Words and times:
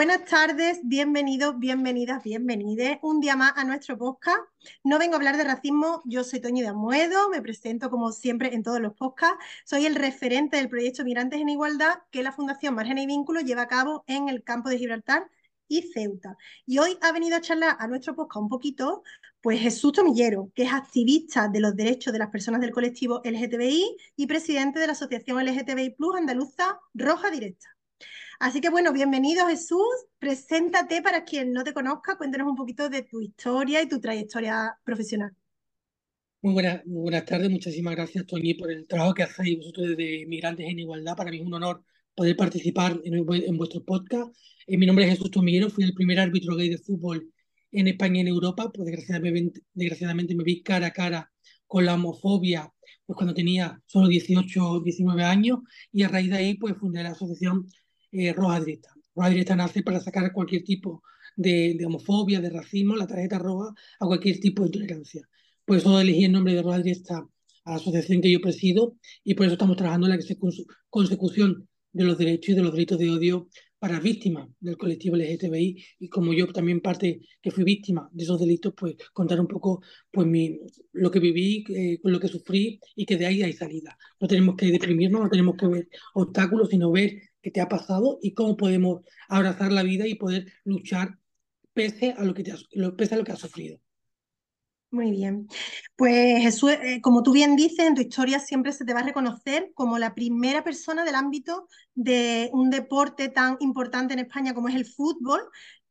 Buenas 0.00 0.24
tardes, 0.24 0.80
bienvenidos, 0.82 1.58
bienvenidas, 1.58 2.22
bienvenides 2.22 2.98
un 3.02 3.20
día 3.20 3.36
más 3.36 3.52
a 3.56 3.64
nuestro 3.64 3.98
podcast. 3.98 4.40
No 4.82 4.98
vengo 4.98 5.12
a 5.12 5.16
hablar 5.18 5.36
de 5.36 5.44
racismo, 5.44 6.00
yo 6.06 6.24
soy 6.24 6.40
Toñi 6.40 6.62
de 6.62 6.68
Amuedo, 6.68 7.28
me 7.28 7.42
presento 7.42 7.90
como 7.90 8.10
siempre 8.10 8.54
en 8.54 8.62
todos 8.62 8.80
los 8.80 8.94
podcasts. 8.94 9.44
Soy 9.66 9.84
el 9.84 9.94
referente 9.94 10.56
del 10.56 10.70
proyecto 10.70 11.04
Migrantes 11.04 11.38
en 11.38 11.50
Igualdad 11.50 11.98
que 12.10 12.22
la 12.22 12.32
Fundación 12.32 12.76
Margen 12.76 12.96
y 12.96 13.04
Vínculos 13.04 13.44
lleva 13.44 13.60
a 13.60 13.68
cabo 13.68 14.02
en 14.06 14.30
el 14.30 14.42
campo 14.42 14.70
de 14.70 14.78
Gibraltar 14.78 15.28
y 15.68 15.82
Ceuta. 15.82 16.34
Y 16.64 16.78
hoy 16.78 16.96
ha 17.02 17.12
venido 17.12 17.36
a 17.36 17.42
charlar 17.42 17.76
a 17.78 17.86
nuestro 17.86 18.16
podcast 18.16 18.42
un 18.44 18.48
poquito, 18.48 19.02
pues 19.42 19.60
Jesús 19.60 19.92
Tomillero, 19.92 20.50
que 20.54 20.62
es 20.62 20.72
activista 20.72 21.48
de 21.48 21.60
los 21.60 21.76
derechos 21.76 22.14
de 22.14 22.20
las 22.20 22.30
personas 22.30 22.62
del 22.62 22.72
colectivo 22.72 23.20
LGTBI 23.22 23.98
y 24.16 24.26
presidente 24.26 24.80
de 24.80 24.86
la 24.86 24.94
Asociación 24.94 25.44
LGTBI 25.44 25.90
Plus 25.90 26.16
Andaluza 26.16 26.80
Roja 26.94 27.30
Directa. 27.30 27.68
Así 28.40 28.62
que 28.62 28.70
bueno, 28.70 28.94
bienvenido 28.94 29.46
Jesús. 29.48 29.84
Preséntate 30.18 31.02
para 31.02 31.24
quien 31.24 31.52
no 31.52 31.62
te 31.62 31.74
conozca, 31.74 32.16
cuéntanos 32.16 32.48
un 32.48 32.56
poquito 32.56 32.88
de 32.88 33.02
tu 33.02 33.20
historia 33.20 33.82
y 33.82 33.88
tu 33.88 34.00
trayectoria 34.00 34.78
profesional. 34.82 35.32
Muy, 36.40 36.54
buenas, 36.54 36.80
buenas 36.86 37.26
tardes, 37.26 37.50
muchísimas 37.50 37.94
gracias 37.94 38.24
Toñi 38.24 38.54
por 38.54 38.72
el 38.72 38.86
trabajo 38.86 39.12
que 39.12 39.24
hacéis 39.24 39.58
vosotros 39.58 39.94
de 39.94 40.24
Migrantes 40.26 40.66
en 40.66 40.78
Igualdad. 40.78 41.18
Para 41.18 41.30
mí 41.30 41.36
es 41.38 41.44
un 41.44 41.52
honor 41.52 41.84
poder 42.14 42.34
participar 42.34 42.98
en, 43.04 43.58
vuestro 43.58 43.84
podcast. 43.84 44.34
Eh, 44.66 44.78
mi 44.78 44.86
nombre 44.86 45.04
es 45.04 45.10
Jesús 45.10 45.30
Tomillero, 45.30 45.68
fui 45.68 45.84
el 45.84 45.92
primer 45.92 46.18
árbitro 46.18 46.56
gay 46.56 46.70
de 46.70 46.78
fútbol 46.78 47.30
en 47.72 47.88
España 47.88 48.16
y 48.16 48.20
en 48.20 48.28
Europa, 48.28 48.70
pues 48.72 48.86
desgraciadamente, 48.86 49.60
desgraciadamente 49.74 50.34
me 50.34 50.44
vi 50.44 50.62
cara 50.62 50.86
a 50.86 50.92
cara 50.92 51.30
con 51.66 51.84
la 51.84 51.92
homofobia 51.92 52.72
pues 53.10 53.16
cuando 53.16 53.34
tenía 53.34 53.82
solo 53.86 54.06
18 54.06 54.64
o 54.64 54.80
19 54.80 55.24
años 55.24 55.58
y 55.90 56.04
a 56.04 56.08
raíz 56.08 56.30
de 56.30 56.36
ahí 56.36 56.54
pues 56.54 56.76
fundé 56.76 57.02
la 57.02 57.10
asociación 57.10 57.66
eh, 58.12 58.32
roja 58.32 58.60
directa. 58.60 58.90
Roja 59.14 59.30
directa 59.30 59.56
nace 59.56 59.82
para 59.82 60.00
sacar 60.00 60.32
cualquier 60.32 60.62
tipo 60.64 61.02
de, 61.36 61.78
homofobia, 61.86 62.40
de 62.40 62.50
racismo, 62.50 62.96
la 62.96 63.06
tarjeta 63.06 63.38
roja, 63.38 63.72
a 64.00 64.06
cualquier 64.06 64.38
tipo 64.40 64.62
de 64.62 64.68
intolerancia. 64.68 65.28
Por 65.64 65.76
eso 65.78 66.00
elegí 66.00 66.24
el 66.24 66.32
nombre 66.32 66.54
de 66.54 66.62
roja 66.62 66.78
directa 66.78 67.26
a 67.64 67.70
la 67.70 67.76
asociación 67.76 68.20
que 68.20 68.30
yo 68.30 68.40
presido 68.40 68.96
y 69.24 69.34
por 69.34 69.46
eso 69.46 69.54
estamos 69.54 69.76
trabajando 69.76 70.06
en 70.06 70.18
la 70.18 70.24
consecución 70.88 71.68
de 71.92 72.04
los 72.04 72.18
derechos 72.18 72.50
y 72.50 72.54
de 72.54 72.62
los 72.62 72.72
delitos 72.72 72.98
de 72.98 73.10
odio 73.10 73.48
para 73.80 73.98
víctimas 73.98 74.46
del 74.60 74.76
colectivo 74.76 75.16
LGTBI 75.16 75.84
y 76.00 76.08
como 76.08 76.34
yo 76.34 76.46
también 76.52 76.80
parte 76.80 77.20
que 77.40 77.50
fui 77.50 77.64
víctima 77.64 78.10
de 78.12 78.24
esos 78.24 78.38
delitos, 78.38 78.74
pues 78.76 78.94
contar 79.14 79.40
un 79.40 79.46
poco 79.46 79.82
pues 80.10 80.26
mi, 80.26 80.60
lo 80.92 81.10
que 81.10 81.18
viví, 81.18 81.64
eh, 81.70 81.98
lo 82.04 82.20
que 82.20 82.28
sufrí 82.28 82.78
y 82.94 83.06
que 83.06 83.16
de 83.16 83.26
ahí 83.26 83.42
hay 83.42 83.54
salida. 83.54 83.96
No 84.20 84.28
tenemos 84.28 84.56
que 84.56 84.66
deprimirnos, 84.66 85.22
no 85.22 85.30
tenemos 85.30 85.56
que 85.56 85.66
ver 85.66 85.88
obstáculos, 86.12 86.68
sino 86.68 86.92
ver 86.92 87.29
que 87.42 87.50
te 87.50 87.60
ha 87.60 87.68
pasado 87.68 88.18
y 88.22 88.34
cómo 88.34 88.56
podemos 88.56 89.02
abrazar 89.28 89.72
la 89.72 89.82
vida 89.82 90.06
y 90.06 90.14
poder 90.14 90.52
luchar 90.64 91.18
pese 91.72 92.14
a 92.16 92.24
lo 92.24 92.34
que, 92.34 92.42
te 92.42 92.52
has, 92.52 92.64
pese 92.96 93.14
a 93.14 93.18
lo 93.18 93.24
que 93.24 93.36
sufrido. 93.36 93.78
Muy 94.92 95.12
bien. 95.12 95.46
Pues 95.94 96.42
Jesús, 96.42 96.72
eh, 96.72 97.00
como 97.00 97.22
tú 97.22 97.32
bien 97.32 97.54
dices, 97.54 97.86
en 97.86 97.94
tu 97.94 98.00
historia 98.00 98.40
siempre 98.40 98.72
se 98.72 98.84
te 98.84 98.92
va 98.92 99.00
a 99.00 99.04
reconocer 99.04 99.70
como 99.74 99.98
la 99.98 100.14
primera 100.14 100.64
persona 100.64 101.04
del 101.04 101.14
ámbito 101.14 101.68
de 101.94 102.50
un 102.52 102.70
deporte 102.70 103.28
tan 103.28 103.56
importante 103.60 104.14
en 104.14 104.18
España 104.20 104.52
como 104.52 104.68
es 104.68 104.74
el 104.74 104.86
fútbol, 104.86 105.40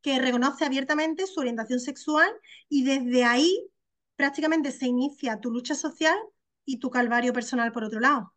que 0.01 0.19
reconoce 0.19 0.65
abiertamente 0.65 1.27
su 1.27 1.39
orientación 1.39 1.79
sexual 1.79 2.29
y 2.67 2.83
desde 2.83 3.23
ahí 3.23 3.69
prácticamente 4.17 4.71
se 4.71 4.87
inicia 4.87 5.39
tu 5.39 5.49
lucha 5.49 5.75
social 5.75 6.17
y 6.65 6.77
tu 6.77 6.89
calvario 6.89 7.31
personal 7.31 7.71
por 7.71 7.85
otro 7.85 8.01
lado. 8.01 8.33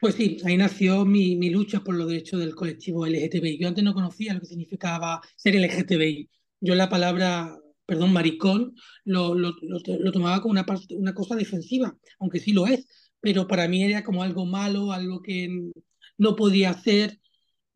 Pues 0.00 0.14
sí, 0.14 0.38
ahí 0.44 0.56
nació 0.56 1.04
mi, 1.04 1.36
mi, 1.36 1.50
lucha 1.50 1.80
por 1.80 1.94
los 1.94 2.08
derechos 2.08 2.40
del 2.40 2.54
colectivo 2.54 3.06
LGTBI. 3.06 3.58
Yo 3.58 3.68
antes 3.68 3.84
no 3.84 3.92
conocía 3.92 4.32
lo 4.32 4.40
que 4.40 4.46
significaba 4.46 5.20
ser 5.36 5.54
LGTBI. 5.56 6.30
Yo 6.60 6.74
la 6.74 6.88
palabra, 6.88 7.54
perdón, 7.86 8.12
maricón, 8.12 8.74
lo, 9.04 9.34
lo, 9.34 9.52
lo, 9.60 10.12
tomaba 10.12 10.40
como 10.40 10.52
una, 10.52 10.64
una 10.96 11.14
cosa 11.14 11.36
defensiva, 11.36 11.96
aunque 12.18 12.40
sí 12.40 12.52
lo 12.52 12.66
es, 12.66 12.86
pero 13.20 13.46
para 13.46 13.68
mí 13.68 13.84
era 13.84 14.02
como 14.02 14.22
algo 14.22 14.46
malo, 14.46 14.92
algo 14.92 15.20
que 15.22 15.70
no 16.18 16.36
podía 16.36 16.70
hacer, 16.70 17.20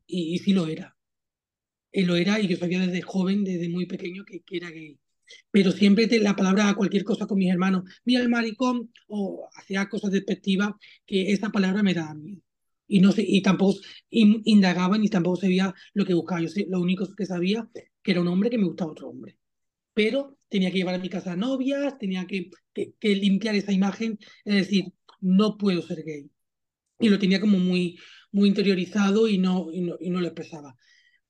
y, 0.07 0.39
sí 0.39 0.53
lo 0.55 0.67
era. 0.67 0.97
Y 1.93 2.05
lo 2.05 2.17
era, 2.17 2.41
y 2.41 2.49
yo 2.49 2.57
sabía 2.57 2.81
desde 2.81 3.03
joven, 3.03 3.45
desde 3.45 3.69
muy 3.69 3.87
pequeño, 3.87 4.25
que, 4.25 4.41
que 4.43 4.57
era 4.59 4.71
gay 4.71 4.99
pero 5.51 5.73
siempre 5.73 6.07
te, 6.07 6.19
la 6.21 6.37
palabra 6.37 6.75
cualquier 6.75 7.05
cosa 7.05 7.27
con 7.27 7.39
mis 7.39 7.51
hermanos, 7.51 7.85
mira 8.05 8.23
el 8.23 8.29
maricón, 8.29 8.91
o 9.09 9.49
hacía 9.57 9.89
cosas 9.89 10.11
despectivas, 10.11 10.73
que 11.07 11.33
esa 11.33 11.51
palabra 11.51 11.83
me 11.83 11.95
daba 11.95 12.15
miedo. 12.15 12.41
Y, 12.87 13.01
no 13.01 13.13
y 13.17 13.41
tampoco 13.41 13.79
indagaba 14.11 14.99
ni 14.99 15.09
tampoco 15.09 15.37
sabía 15.37 15.75
lo 15.95 16.05
que 16.05 16.15
buscaba. 16.15 16.43
Yo 16.43 16.49
sé, 16.49 16.67
lo 16.69 16.81
único 16.81 17.07
que 17.17 17.27
sabía 17.27 17.69
que 18.03 18.11
era 18.13 18.21
un 18.21 18.29
hombre 18.29 18.51
que 18.51 18.59
me 18.59 18.67
gustaba 18.67 18.93
otro 18.93 19.09
hombre. 19.09 19.39
Pero 19.95 20.39
tenía 20.49 20.71
que 20.71 20.79
llevar 20.79 20.95
a 20.97 20.99
mi 20.99 21.09
casa 21.09 21.37
novias, 21.37 21.99
tenía 21.99 22.27
que, 22.27 22.51
que, 22.75 23.15
limpiar 23.15 23.55
esa 23.55 23.73
imagen, 23.73 24.19
es 24.45 24.55
decir, 24.55 24.93
no 25.21 25.57
puedo 25.57 25.83
ser 25.83 26.05
gay. 26.05 26.31
Y 26.99 27.09
lo 27.09 27.19
tenía 27.19 27.41
como 27.41 27.59
muy, 27.59 27.99
muy 28.33 28.49
interiorizado 28.49 29.29
y 29.29 29.39
no, 29.39 29.71
y 29.73 29.81
no, 29.81 29.97
y 30.01 30.11
no 30.11 30.21
lo 30.21 30.27
expresaba. 30.27 30.77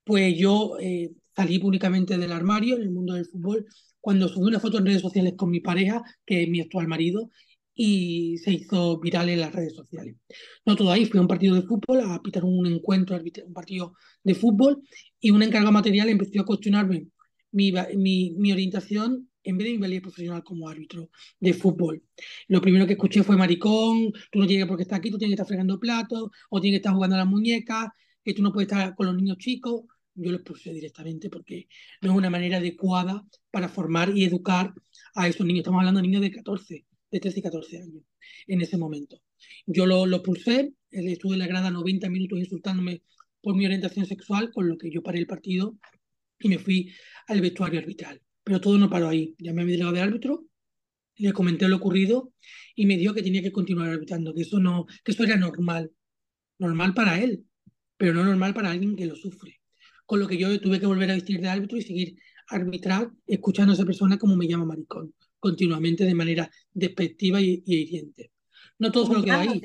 Pues 0.04 0.36
yo 0.36 0.76
eh, 0.80 1.12
salí 1.34 1.58
públicamente 1.58 2.16
del 2.18 2.32
armario 2.32 2.76
en 2.76 2.82
el 2.82 2.90
mundo 2.90 3.14
del 3.14 3.26
fútbol 3.26 3.66
cuando 4.00 4.28
subí 4.28 4.48
una 4.48 4.60
foto 4.60 4.78
en 4.78 4.86
redes 4.86 5.00
sociales 5.00 5.32
con 5.34 5.50
mi 5.50 5.60
pareja, 5.60 6.02
que 6.26 6.42
es 6.42 6.48
mi 6.50 6.60
actual 6.60 6.86
marido, 6.88 7.30
y 7.74 8.36
se 8.38 8.52
hizo 8.52 9.00
viral 9.00 9.30
en 9.30 9.40
las 9.40 9.52
redes 9.52 9.74
sociales. 9.74 10.16
No 10.66 10.76
todo 10.76 10.92
ahí, 10.92 11.06
fui 11.06 11.18
a 11.18 11.22
un 11.22 11.28
partido 11.28 11.54
de 11.54 11.62
fútbol 11.62 12.00
a 12.00 12.22
pitar 12.22 12.44
un 12.44 12.66
encuentro, 12.66 13.16
un 13.16 13.52
partido 13.54 13.94
de 14.22 14.34
fútbol, 14.34 14.82
y 15.18 15.30
un 15.30 15.42
encargado 15.42 15.72
material 15.72 16.10
empezó 16.10 16.42
a 16.42 16.44
cuestionarme 16.44 17.08
mi, 17.50 17.72
mi, 17.96 18.34
mi 18.36 18.52
orientación 18.52 19.30
en 19.42 19.58
vez 19.58 19.66
de 19.66 19.72
mi 19.72 19.78
valía 19.78 20.02
profesional 20.02 20.44
como 20.44 20.68
árbitro 20.68 21.08
de 21.40 21.54
fútbol. 21.54 22.02
Lo 22.48 22.60
primero 22.60 22.86
que 22.86 22.92
escuché 22.92 23.22
fue 23.22 23.38
maricón, 23.38 24.12
tú 24.30 24.38
no 24.38 24.46
tienes 24.46 24.66
por 24.66 24.76
qué 24.76 24.82
estar 24.82 24.98
aquí, 24.98 25.10
tú 25.10 25.16
tienes 25.16 25.32
que 25.32 25.42
estar 25.42 25.46
fregando 25.46 25.80
platos, 25.80 26.30
o 26.50 26.60
tienes 26.60 26.78
que 26.78 26.82
estar 26.82 26.92
jugando 26.92 27.16
a 27.16 27.20
las 27.20 27.28
muñecas, 27.28 27.88
que 28.22 28.34
tú 28.34 28.42
no 28.42 28.52
puedes 28.52 28.70
estar 28.70 28.94
con 28.94 29.06
los 29.06 29.16
niños 29.16 29.38
chicos 29.38 29.84
yo 30.14 30.30
lo 30.30 30.36
expulsé 30.36 30.72
directamente 30.72 31.28
porque 31.28 31.68
no 32.00 32.12
es 32.12 32.16
una 32.16 32.30
manera 32.30 32.58
adecuada 32.58 33.26
para 33.50 33.68
formar 33.68 34.16
y 34.16 34.24
educar 34.24 34.72
a 35.14 35.28
esos 35.28 35.46
niños. 35.46 35.60
Estamos 35.60 35.80
hablando 35.80 36.00
de 36.00 36.06
niños 36.06 36.22
de 36.22 36.30
14, 36.30 36.86
de 37.10 37.20
13 37.20 37.38
y 37.38 37.42
14 37.42 37.78
años 37.78 38.02
en 38.46 38.60
ese 38.60 38.76
momento. 38.76 39.20
Yo 39.66 39.86
lo, 39.86 40.06
lo 40.06 40.16
expulsé, 40.16 40.72
estuve 40.90 41.34
en 41.34 41.40
la 41.40 41.46
grada 41.46 41.70
90 41.70 42.08
minutos 42.08 42.38
insultándome 42.38 43.02
por 43.42 43.54
mi 43.56 43.66
orientación 43.66 44.06
sexual, 44.06 44.50
con 44.52 44.68
lo 44.68 44.78
que 44.78 44.90
yo 44.90 45.02
paré 45.02 45.18
el 45.18 45.26
partido 45.26 45.76
y 46.38 46.48
me 46.48 46.58
fui 46.58 46.92
al 47.26 47.40
vestuario 47.40 47.80
arbitral. 47.80 48.22
Pero 48.42 48.60
todo 48.60 48.78
no 48.78 48.90
paró 48.90 49.08
ahí. 49.08 49.34
Llamé 49.38 49.62
a 49.62 49.64
mi 49.64 49.72
delegado 49.72 49.94
de 49.94 50.00
árbitro, 50.00 50.46
le 51.16 51.32
comenté 51.32 51.68
lo 51.68 51.76
ocurrido 51.76 52.32
y 52.74 52.86
me 52.86 52.96
dijo 52.96 53.14
que 53.14 53.22
tenía 53.22 53.42
que 53.42 53.52
continuar 53.52 53.88
arbitrando, 53.88 54.34
que 54.34 54.42
eso, 54.42 54.58
no, 54.60 54.86
que 55.04 55.12
eso 55.12 55.24
era 55.24 55.36
normal. 55.36 55.90
Normal 56.58 56.94
para 56.94 57.20
él, 57.20 57.44
pero 57.96 58.14
no 58.14 58.24
normal 58.24 58.54
para 58.54 58.70
alguien 58.70 58.96
que 58.96 59.06
lo 59.06 59.16
sufre 59.16 59.60
con 60.06 60.20
lo 60.20 60.28
que 60.28 60.38
yo 60.38 60.60
tuve 60.60 60.80
que 60.80 60.86
volver 60.86 61.10
a 61.10 61.14
vestir 61.14 61.40
de 61.40 61.48
árbitro 61.48 61.78
y 61.78 61.82
seguir 61.82 62.16
arbitrar 62.48 63.10
escuchando 63.26 63.72
a 63.72 63.74
esa 63.74 63.84
persona 63.84 64.18
como 64.18 64.36
me 64.36 64.46
llama 64.46 64.66
maricón, 64.66 65.14
continuamente 65.38 66.04
de 66.04 66.14
manera 66.14 66.50
despectiva 66.72 67.40
y, 67.40 67.62
hiriente. 67.64 68.32
No 68.78 68.92
todo 68.92 69.06
solo 69.06 69.22
queda 69.22 69.40
ahí. 69.40 69.62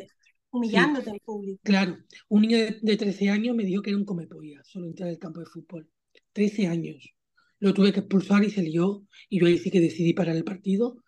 Humillándote 0.52 1.10
en 1.12 1.20
público. 1.20 1.60
Claro, 1.64 1.98
un 2.30 2.42
niño 2.42 2.58
de, 2.82 2.98
13 2.98 3.30
años 3.30 3.56
me 3.56 3.64
dijo 3.64 3.82
que 3.82 3.92
era 3.92 3.98
un 3.98 4.06
comepolla, 4.06 4.64
solo 4.64 4.88
entrar 4.88 5.10
al 5.10 5.20
campo 5.20 5.40
de 5.40 5.46
fútbol. 5.46 5.88
13 6.34 6.68
años. 6.68 7.14
Lo 7.60 7.74
tuve 7.74 7.92
que 7.92 8.00
expulsar 8.00 8.44
y 8.44 8.50
se 8.50 8.64
lió, 8.64 9.06
y 9.28 9.40
yo 9.40 9.48
ahí 9.48 9.58
sí 9.58 9.70
que 9.70 9.80
decidí 9.80 10.14
parar 10.14 10.36
el 10.36 10.44
partido. 10.44 11.04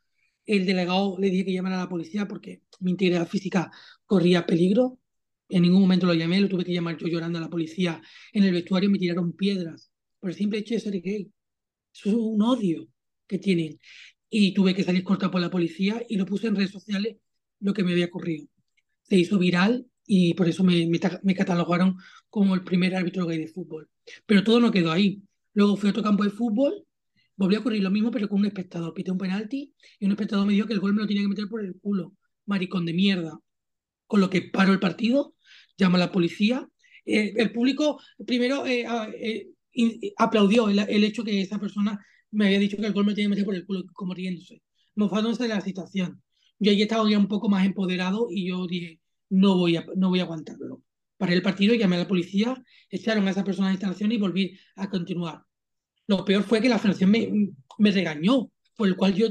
El 0.46 0.66
delegado 0.66 1.18
le 1.18 1.30
dije 1.30 1.46
que 1.46 1.54
llamara 1.54 1.78
a 1.78 1.86
la 1.86 1.90
policía 1.90 2.28
porque 2.28 2.62
mi 2.80 2.92
integridad 2.92 3.28
física 3.28 3.72
corría 4.06 4.46
peligro 4.46 5.00
En 5.52 5.64
ningún 5.64 5.82
momento 5.82 6.08
lo 6.08 6.14
llamé, 6.14 6.40
lo 6.40 6.48
tuve 6.48 6.64
que 6.64 6.74
llamar 6.74 6.98
yo 6.98 7.08
llorando 7.08 7.38
a 7.38 7.42
la 7.42 7.50
policía. 7.50 8.02
En 8.32 8.44
el 8.46 8.54
vestuario 8.54 8.90
me 8.90 8.98
tiraron 8.98 9.34
piedras 9.34 9.92
por 10.20 10.30
el 10.30 10.36
simple 10.36 10.60
hecho 10.60 10.74
de 10.74 10.80
ser 10.80 11.02
gay. 11.02 11.30
Eso 11.94 12.10
es 12.10 12.16
un 12.16 12.42
odio 12.42 12.88
que 13.28 13.38
tienen. 13.38 13.78
Y 14.30 14.54
tuve 14.54 14.74
que 14.74 14.84
salir 14.84 15.04
cortado 15.04 15.32
por 15.32 15.42
la 15.42 15.50
policía 15.50 16.02
y 16.08 16.16
lo 16.16 16.26
puse 16.26 16.48
en 16.48 16.56
redes 16.56 16.72
sociales 16.72 17.18
lo 17.60 17.74
que 17.74 17.84
me 17.84 17.92
había 17.92 18.06
ocurrido. 18.06 18.48
Se 19.04 19.18
hizo 19.18 19.38
viral 19.38 19.88
y 20.06 20.34
por 20.36 20.48
eso 20.48 20.64
me, 20.64 20.88
me, 20.88 21.36
catalogaron 21.36 21.98
como 22.30 22.56
el 22.56 22.64
primer 22.64 22.96
árbitro 22.96 23.26
gay 23.26 23.40
de 23.40 23.48
fútbol. 23.48 23.90
Pero 24.26 24.44
todo 24.44 24.62
no 24.62 24.72
quedó 24.72 24.92
ahí. 24.92 25.22
Luego 25.54 25.76
fui 25.76 25.90
a 25.90 25.92
otro 25.92 26.04
campo 26.04 26.24
de 26.24 26.30
fútbol, 26.30 26.86
volvió 27.36 27.58
a 27.58 27.62
ocurrir 27.62 27.84
lo 27.84 27.92
mismo, 27.92 28.10
pero 28.10 28.30
con 28.30 28.40
un 28.40 28.46
espectador. 28.46 28.94
Pité 28.94 29.12
un 29.12 29.18
penalti 29.18 29.74
y 30.00 30.06
un 30.06 30.12
espectador 30.12 30.48
me 30.48 30.54
dijo 30.54 30.68
que 30.68 30.74
el 30.74 30.80
gol 30.80 30.94
me 30.94 31.02
lo 31.02 31.08
tenía 31.08 31.24
que 31.24 31.30
meter 31.30 31.48
por 31.50 31.62
el 31.64 31.76
culo. 31.82 32.14
Maricón 32.46 32.86
de 32.86 32.94
mierda. 32.94 33.38
Con 34.08 34.22
lo 34.22 34.30
que 34.30 34.42
paro 34.42 34.72
el 34.72 34.80
partido, 34.80 35.36
llamo 35.84 35.98
a 35.98 36.00
la 36.00 36.12
policía. 36.12 36.68
Eh, 37.06 37.34
el 37.36 37.52
público 37.52 38.00
primero 38.26 38.66
eh, 38.66 38.86
eh, 39.74 40.14
aplaudió 40.18 40.70
el, 40.70 40.80
el, 40.80 41.04
hecho 41.04 41.24
que 41.24 41.42
esa 41.42 41.60
persona 41.60 42.00
me 42.32 42.46
había 42.46 42.60
dicho 42.60 42.78
que 42.78 42.86
el 42.86 42.94
gol 42.94 43.06
me 43.06 43.14
tenía 43.14 43.30
meter 43.30 43.46
por 43.46 43.56
el 43.56 43.66
culo, 43.66 43.84
como 43.94 44.14
riéndose. 44.14 44.62
Mofándose 44.96 45.44
de 45.44 45.50
la 45.50 45.62
situación. 45.62 46.22
Yo 46.60 46.72
ahí 46.72 46.82
estaba 46.82 47.10
ya 47.10 47.18
un 47.18 47.28
poco 47.28 47.50
más 47.50 47.66
empoderado 47.66 48.28
y 48.30 48.50
yo 48.50 48.68
dije, 48.68 49.00
no 49.30 49.58
voy 49.58 49.78
a, 49.78 49.86
no 49.96 50.10
voy 50.10 50.20
a 50.20 50.24
aguantarlo. 50.24 50.84
Paré 51.18 51.34
el 51.34 51.42
partido, 51.42 51.74
llamé 51.76 51.96
a 51.96 52.00
la 52.00 52.08
policía, 52.08 52.62
echaron 52.90 53.28
a 53.28 53.32
esa 53.32 53.44
persona 53.44 53.68
de 53.68 53.76
instalación 53.76 54.12
y 54.12 54.18
volví 54.18 54.58
a 54.76 54.90
continuar. 54.90 55.44
Lo 56.08 56.26
peor 56.26 56.44
fue 56.44 56.62
que 56.62 56.70
la 56.70 56.80
federación 56.80 57.12
me, 57.12 57.52
me 57.78 57.92
regañó, 57.92 58.52
por 58.76 58.88
el 58.88 58.96
cual 58.96 59.16
yo 59.16 59.28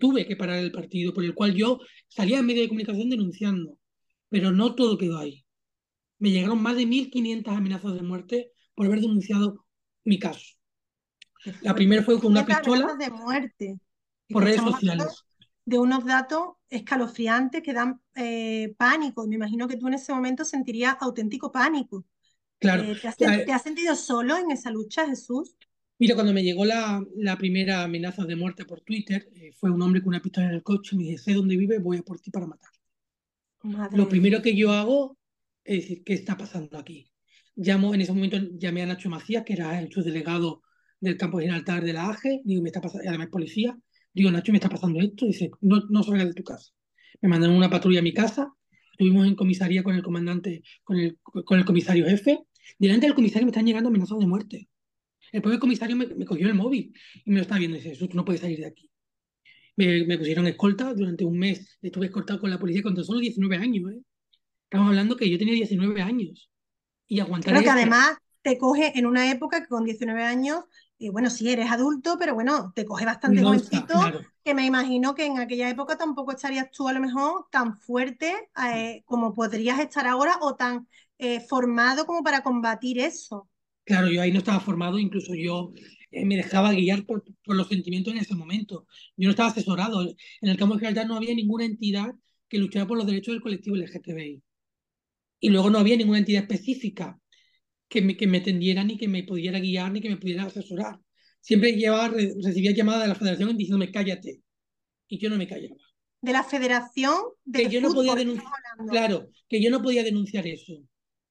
tuve 0.00 0.26
que 0.26 0.36
parar 0.36 0.58
el 0.58 0.72
partido, 0.72 1.12
por 1.14 1.24
el 1.24 1.34
cual 1.34 1.54
yo 1.54 1.80
salía 2.08 2.38
en 2.38 2.46
medio 2.46 2.62
de 2.62 2.68
comunicación 2.68 3.10
denunciando. 3.10 3.78
Pero 4.30 4.52
no 4.52 4.74
todo 4.74 4.96
quedó 4.96 5.18
ahí. 5.18 5.44
Me 6.18 6.30
llegaron 6.30 6.62
más 6.62 6.76
de 6.76 6.86
1.500 6.86 7.54
amenazas 7.54 7.94
de 7.94 8.02
muerte 8.02 8.52
por 8.74 8.86
haber 8.86 9.00
denunciado 9.00 9.66
mi 10.04 10.18
caso. 10.18 10.56
La 11.62 11.74
primera 11.74 12.02
fue 12.02 12.18
con 12.20 12.32
una 12.32 12.46
pistola. 12.46 12.94
de 12.94 13.10
muerte. 13.10 13.78
Por 14.28 14.44
redes 14.44 14.60
sociales. 14.60 15.24
De 15.64 15.78
unos 15.78 16.04
datos 16.04 16.54
escalofriantes 16.68 17.62
que 17.62 17.72
dan 17.72 18.00
eh, 18.14 18.74
pánico. 18.76 19.26
Me 19.26 19.36
imagino 19.36 19.66
que 19.66 19.76
tú 19.76 19.88
en 19.88 19.94
ese 19.94 20.12
momento 20.12 20.44
sentirías 20.44 20.96
auténtico 21.00 21.50
pánico. 21.50 22.06
Claro. 22.58 22.82
Eh, 22.82 22.96
¿te, 23.16 23.52
has, 23.52 23.62
sentido 23.62 23.96
solo 23.96 24.36
en 24.36 24.50
esa 24.50 24.70
lucha, 24.70 25.06
Jesús? 25.06 25.56
Mira, 25.98 26.14
cuando 26.14 26.32
me 26.32 26.42
llegó 26.42 26.64
la, 26.64 27.02
la 27.16 27.36
primera 27.36 27.82
amenaza 27.82 28.24
de 28.24 28.36
muerte 28.36 28.64
por 28.64 28.80
Twitter, 28.82 29.30
eh, 29.34 29.52
fue 29.58 29.70
un 29.70 29.82
hombre 29.82 30.00
con 30.00 30.08
una 30.08 30.22
pistola 30.22 30.46
en 30.46 30.54
el 30.54 30.62
coche, 30.62 30.96
me 30.96 31.04
dice, 31.04 31.24
sé 31.24 31.34
dónde 31.34 31.56
vive, 31.56 31.78
voy 31.78 31.98
a 31.98 32.02
por 32.02 32.20
ti 32.20 32.30
para 32.30 32.46
matar. 32.46 32.70
Lo 33.92 34.08
primero 34.08 34.42
que 34.42 34.56
yo 34.56 34.72
hago 34.72 35.18
es 35.64 35.82
decir, 35.82 36.02
¿qué 36.04 36.14
está 36.14 36.36
pasando 36.36 36.78
aquí? 36.78 37.10
Llamo, 37.56 37.94
en 37.94 38.00
ese 38.00 38.12
momento 38.12 38.38
llamé 38.58 38.82
a 38.82 38.86
Nacho 38.86 39.10
Macías, 39.10 39.44
que 39.44 39.52
era 39.52 39.80
el 39.80 39.92
subdelegado 39.92 40.62
del 41.00 41.16
campo 41.16 41.38
de 41.38 41.44
Gibraltar 41.44 41.84
de 41.84 41.92
la 41.92 42.08
AGE, 42.08 42.40
digo, 42.44 42.62
me 42.62 42.68
está 42.68 42.80
pasando, 42.80 43.08
además 43.08 43.28
policía, 43.28 43.76
digo, 44.12 44.30
Nacho, 44.30 44.52
me 44.52 44.58
está 44.58 44.68
pasando 44.68 45.00
esto, 45.00 45.26
dice, 45.26 45.50
no, 45.60 45.82
no 45.90 46.02
salgas 46.02 46.28
de 46.28 46.34
tu 46.34 46.44
casa. 46.44 46.72
Me 47.20 47.28
mandaron 47.28 47.56
una 47.56 47.70
patrulla 47.70 48.00
a 48.00 48.02
mi 48.02 48.14
casa, 48.14 48.52
estuvimos 48.92 49.26
en 49.26 49.34
comisaría 49.34 49.82
con 49.82 49.94
el 49.94 50.02
comandante, 50.02 50.62
con 50.82 50.96
el, 50.96 51.18
con 51.22 51.58
el 51.58 51.64
comisario 51.64 52.06
jefe, 52.06 52.40
delante 52.78 53.06
del 53.06 53.14
comisario 53.14 53.46
me 53.46 53.50
están 53.50 53.66
llegando 53.66 53.88
amenazas 53.88 54.18
de 54.18 54.26
muerte. 54.26 54.68
El 55.32 55.42
propio 55.42 55.60
comisario 55.60 55.96
me, 55.96 56.06
me, 56.06 56.24
cogió 56.24 56.46
el 56.48 56.54
móvil 56.54 56.92
y 57.24 57.30
me 57.30 57.36
lo 57.36 57.42
estaba 57.42 57.58
viendo 57.58 57.76
y 57.76 57.80
dice, 57.80 58.08
tú 58.08 58.16
no 58.16 58.24
puedes 58.24 58.40
salir 58.40 58.58
de 58.58 58.66
aquí. 58.66 58.89
Me, 59.76 60.04
me, 60.04 60.18
pusieron 60.18 60.46
escolta 60.46 60.92
durante 60.94 61.24
un 61.24 61.38
mes, 61.38 61.78
estuve 61.80 62.06
escoltado 62.06 62.40
con 62.40 62.50
la 62.50 62.58
policía 62.58 62.82
con 62.82 63.02
solo 63.04 63.20
19 63.20 63.56
años. 63.56 63.92
¿eh? 63.92 64.02
Estamos 64.64 64.88
hablando 64.88 65.16
que 65.16 65.30
yo 65.30 65.38
tenía 65.38 65.54
19 65.54 66.02
años 66.02 66.50
y 67.06 67.20
aguantar. 67.20 67.52
Creo 67.52 67.64
que 67.64 67.70
además 67.70 68.18
te 68.42 68.58
coge 68.58 68.98
en 68.98 69.06
una 69.06 69.30
época 69.30 69.60
que 69.60 69.68
con 69.68 69.84
19 69.84 70.22
años 70.22 70.64
y 71.02 71.08
bueno, 71.08 71.30
sí, 71.30 71.50
eres 71.50 71.70
adulto, 71.70 72.16
pero 72.18 72.34
bueno, 72.34 72.72
te 72.74 72.84
coge 72.84 73.06
bastante 73.06 73.42
jovencito, 73.42 73.94
que 74.44 74.52
me 74.52 74.66
imagino 74.66 75.14
que 75.14 75.24
en 75.24 75.38
aquella 75.38 75.70
época 75.70 75.96
tampoco 75.96 76.32
estarías 76.32 76.70
tú 76.70 76.88
a 76.88 76.92
lo 76.92 77.00
mejor 77.00 77.46
tan 77.50 77.74
fuerte 77.78 78.34
eh, 78.70 79.02
como 79.06 79.32
podrías 79.32 79.78
estar 79.78 80.06
ahora 80.06 80.36
o 80.42 80.56
tan 80.56 80.86
eh, 81.16 81.40
formado 81.40 82.04
como 82.04 82.22
para 82.22 82.42
combatir 82.42 82.98
eso. 82.98 83.48
Claro, 83.84 84.08
yo 84.08 84.20
ahí 84.20 84.30
no 84.30 84.40
estaba 84.40 84.60
formado, 84.60 84.98
incluso 84.98 85.34
yo 85.34 85.72
eh, 86.10 86.24
me 86.24 86.36
dejaba 86.36 86.72
guiar 86.72 87.04
por, 87.06 87.24
por, 87.44 87.56
los 87.56 87.68
sentimientos 87.68 88.12
en 88.12 88.20
ese 88.20 88.34
momento. 88.34 88.86
Yo 89.16 89.28
no 89.28 89.30
estaba 89.30 89.50
asesorado. 89.50 90.02
En 90.02 90.48
el 90.48 90.56
campo 90.56 90.74
de 90.74 90.80
Gibraltar 90.80 91.06
no 91.06 91.16
había 91.16 91.34
ninguna 91.34 91.64
entidad 91.64 92.14
que 92.48 92.58
luchara 92.58 92.86
por 92.86 92.98
los 92.98 93.06
derechos 93.06 93.34
del 93.34 93.42
colectivo 93.42 93.76
LGTBI. 93.76 94.42
Y 95.40 95.48
luego 95.48 95.70
no 95.70 95.78
había 95.78 95.96
ninguna 95.96 96.18
entidad 96.18 96.42
específica 96.42 97.18
que 97.88 98.02
me, 98.02 98.16
que 98.16 98.26
me 98.26 98.40
tendieran 98.40 98.88
ni 98.88 98.98
que 98.98 99.08
me 99.08 99.24
pudiera 99.24 99.58
guiar 99.60 99.92
ni 99.92 100.00
que 100.00 100.10
me 100.10 100.16
pudiera 100.16 100.44
asesorar. 100.44 100.98
Siempre 101.40 101.72
llevaba, 101.72 102.08
recibía 102.08 102.72
llamadas 102.72 103.02
de 103.02 103.08
la 103.08 103.14
federación 103.14 103.56
diciéndome 103.56 103.90
cállate. 103.90 104.42
Y 105.08 105.18
yo 105.18 105.30
no 105.30 105.36
me 105.36 105.48
callaba. 105.48 105.76
De 106.20 106.32
la 106.32 106.44
federación 106.44 107.14
de 107.44 107.62
que 107.62 107.70
yo 107.70 107.80
no 107.80 107.94
podía 107.94 108.14
denunciar. 108.14 108.52
Claro, 108.90 109.30
que 109.48 109.62
yo 109.62 109.70
no 109.70 109.82
podía 109.82 110.04
denunciar 110.04 110.46
eso. 110.46 110.74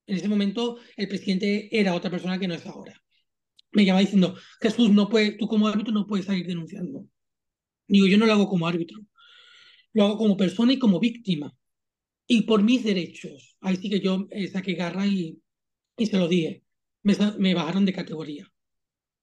En 0.08 0.18
ese 0.18 0.28
momento 0.28 0.78
el 0.98 1.08
presidente 1.08 1.70
era 1.72 1.94
otra 1.94 2.10
persona 2.10 2.40
que 2.40 2.48
no 2.48 2.56
es 2.56 2.66
ahora. 2.66 3.00
Me 3.72 3.86
llamaba 3.86 4.02
diciendo, 4.02 4.36
Jesús, 4.62 4.90
no 4.92 5.10
puede, 5.10 5.34
tú 5.34 5.48
como 5.48 5.68
árbitro 5.68 5.94
no 5.94 6.08
puedes 6.08 6.26
salir 6.26 6.46
denunciando. 6.48 7.06
Digo, 7.88 8.08
yo 8.08 8.18
no 8.18 8.26
lo 8.26 8.34
hago 8.34 8.50
como 8.50 8.68
árbitro. 8.68 9.00
Lo 9.94 10.06
hago 10.06 10.18
como 10.18 10.38
persona 10.38 10.74
y 10.74 10.80
como 10.80 11.00
víctima. 11.00 11.56
Y 12.28 12.44
por 12.44 12.64
mis 12.64 12.84
derechos. 12.84 13.58
Ahí 13.62 13.78
sí 13.78 13.90
que 13.90 14.00
yo 14.00 14.28
eh, 14.32 14.48
saqué 14.48 14.74
garra 14.74 15.06
y 15.08 15.42
y 16.00 16.06
se 16.08 16.18
lo 16.18 16.28
dije. 16.28 16.64
Me, 17.04 17.54
bajaron 17.54 17.86
de 17.86 17.94
categoría. 17.94 18.52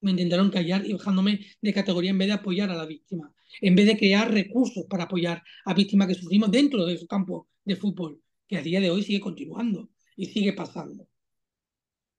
Me 0.01 0.11
intentaron 0.11 0.49
callar 0.49 0.85
y 0.85 0.93
bajándome 0.93 1.45
de 1.61 1.73
categoría 1.73 2.11
en 2.11 2.17
vez 2.17 2.27
de 2.27 2.33
apoyar 2.35 2.69
a 2.69 2.75
la 2.75 2.85
víctima. 2.85 3.33
En 3.61 3.75
vez 3.75 3.87
de 3.87 3.97
crear 3.97 4.31
recursos 4.31 4.85
para 4.89 5.05
apoyar 5.05 5.43
a 5.65 5.73
víctimas 5.73 6.07
que 6.07 6.15
sufrimos 6.15 6.51
dentro 6.51 6.85
de 6.85 6.97
su 6.97 7.07
campo 7.07 7.47
de 7.63 7.75
fútbol, 7.75 8.21
que 8.47 8.57
a 8.57 8.61
día 8.61 8.79
de 8.79 8.91
hoy 8.91 9.03
sigue 9.03 9.19
continuando 9.19 9.89
y 10.15 10.27
sigue 10.27 10.53
pasando. 10.53 11.07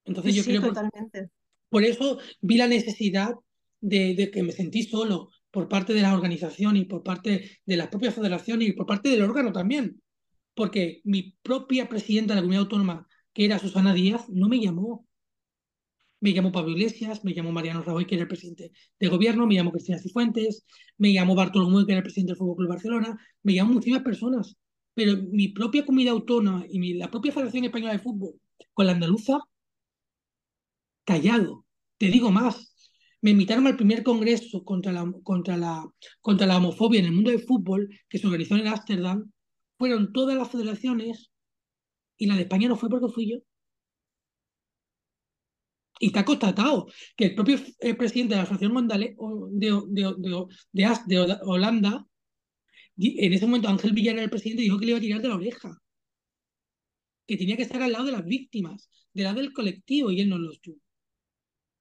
Entonces 0.04 0.34
yo 0.34 0.44
creo 0.44 0.62
totalmente. 0.62 1.22
Por, 1.22 1.30
eso 1.70 2.18
vi 2.40 2.56
la 2.56 2.66
necesidad 2.66 3.34
de, 3.80 4.30
que 4.32 4.42
me 4.42 4.52
sentí 4.52 4.82
solo 4.82 5.30
por 5.50 5.68
parte 5.68 5.94
de 5.94 6.02
la 6.02 6.14
organización 6.14 6.76
y 6.76 6.84
por 6.84 7.02
parte 7.02 7.58
de 7.64 7.76
las 7.76 7.88
propias 7.88 8.14
federaciones 8.14 8.68
y 8.68 8.72
por 8.72 8.86
parte 8.86 9.08
del 9.08 9.22
órgano 9.22 9.52
también. 9.52 10.02
Porque 10.54 11.00
mi 11.04 11.36
propia 11.42 11.88
presidenta 11.88 12.34
de 12.34 12.36
la 12.36 12.42
comunidad 12.42 12.64
autónoma 12.64 13.08
que 13.32 13.44
era 13.44 13.58
Susana 13.58 13.94
Díaz, 13.94 14.28
no 14.28 14.48
me 14.48 14.60
llamó. 14.60 15.06
Me 16.20 16.32
llamó 16.32 16.50
Pablo 16.50 16.72
Iglesias, 16.72 17.24
me 17.24 17.32
llamó 17.32 17.52
Mariano 17.52 17.82
Rajoy, 17.82 18.04
que 18.04 18.16
era 18.16 18.22
el 18.22 18.28
presidente 18.28 18.72
de 18.98 19.08
gobierno, 19.08 19.46
me 19.46 19.54
llamó 19.54 19.70
Cristina 19.70 19.98
Cifuentes, 19.98 20.64
me 20.96 21.12
llamó 21.12 21.36
Bartolomé, 21.36 21.86
que 21.86 21.92
era 21.92 21.98
el 21.98 22.02
presidente 22.02 22.32
del 22.32 22.38
Fútbol 22.38 22.56
Club 22.56 22.68
Barcelona, 22.70 23.16
me 23.44 23.54
llamó 23.54 23.74
muchísimas 23.74 24.02
personas. 24.02 24.56
Pero 24.94 25.16
mi 25.30 25.48
propia 25.48 25.86
comunidad 25.86 26.14
autónoma 26.14 26.64
y 26.68 26.80
mi, 26.80 26.94
la 26.94 27.08
propia 27.08 27.30
Federación 27.30 27.66
Española 27.66 27.92
de 27.92 28.00
Fútbol 28.00 28.34
con 28.74 28.86
la 28.86 28.92
andaluza, 28.92 29.38
callado. 31.08 31.64
Te 31.96 32.08
digo 32.08 32.30
más, 32.30 32.74
me 33.22 33.30
invitaron 33.30 33.66
al 33.66 33.76
primer 33.76 34.02
congreso 34.02 34.62
contra 34.62 34.92
la, 34.92 35.10
contra 35.24 35.56
la, 35.56 35.84
contra 36.20 36.46
la 36.46 36.58
homofobia 36.58 37.00
en 37.00 37.06
el 37.06 37.12
mundo 37.12 37.30
del 37.30 37.40
fútbol 37.40 37.88
que 38.08 38.18
se 38.18 38.26
organizó 38.26 38.56
en 38.56 38.68
Ámsterdam. 38.68 39.32
Fueron 39.78 40.12
todas 40.12 40.36
las 40.36 40.50
federaciones 40.50 41.30
y 42.18 42.26
la 42.26 42.36
de 42.36 42.42
España 42.42 42.68
no 42.68 42.76
fue 42.76 42.90
porque 42.90 43.12
fui 43.12 43.30
yo. 43.30 43.38
Y 46.00 46.08
está 46.08 46.24
constatado 46.24 46.86
que 47.16 47.26
el 47.26 47.34
propio 47.34 47.58
eh, 47.80 47.94
presidente 47.94 48.34
de 48.34 48.36
la 48.36 48.44
Asociación 48.44 48.86
de, 48.86 49.16
de, 49.88 50.14
de, 51.06 51.38
Holanda, 51.42 52.06
en 52.98 53.32
ese 53.32 53.46
momento 53.46 53.68
Ángel 53.68 53.92
Villar 53.92 54.18
el 54.18 54.30
presidente, 54.30 54.62
dijo 54.62 54.78
que 54.78 54.86
le 54.86 54.90
iba 54.92 54.98
a 54.98 55.00
tirar 55.00 55.22
de 55.22 55.28
la 55.28 55.36
oreja. 55.36 55.70
Que 57.26 57.36
tenía 57.36 57.56
que 57.56 57.62
estar 57.62 57.82
al 57.82 57.92
lado 57.92 58.04
de 58.04 58.12
las 58.12 58.24
víctimas, 58.24 58.88
del 59.12 59.24
lado 59.24 59.40
del 59.40 59.52
colectivo, 59.52 60.10
y 60.10 60.20
él 60.20 60.28
no 60.28 60.38
lo 60.38 60.52
estuvo. 60.52 60.78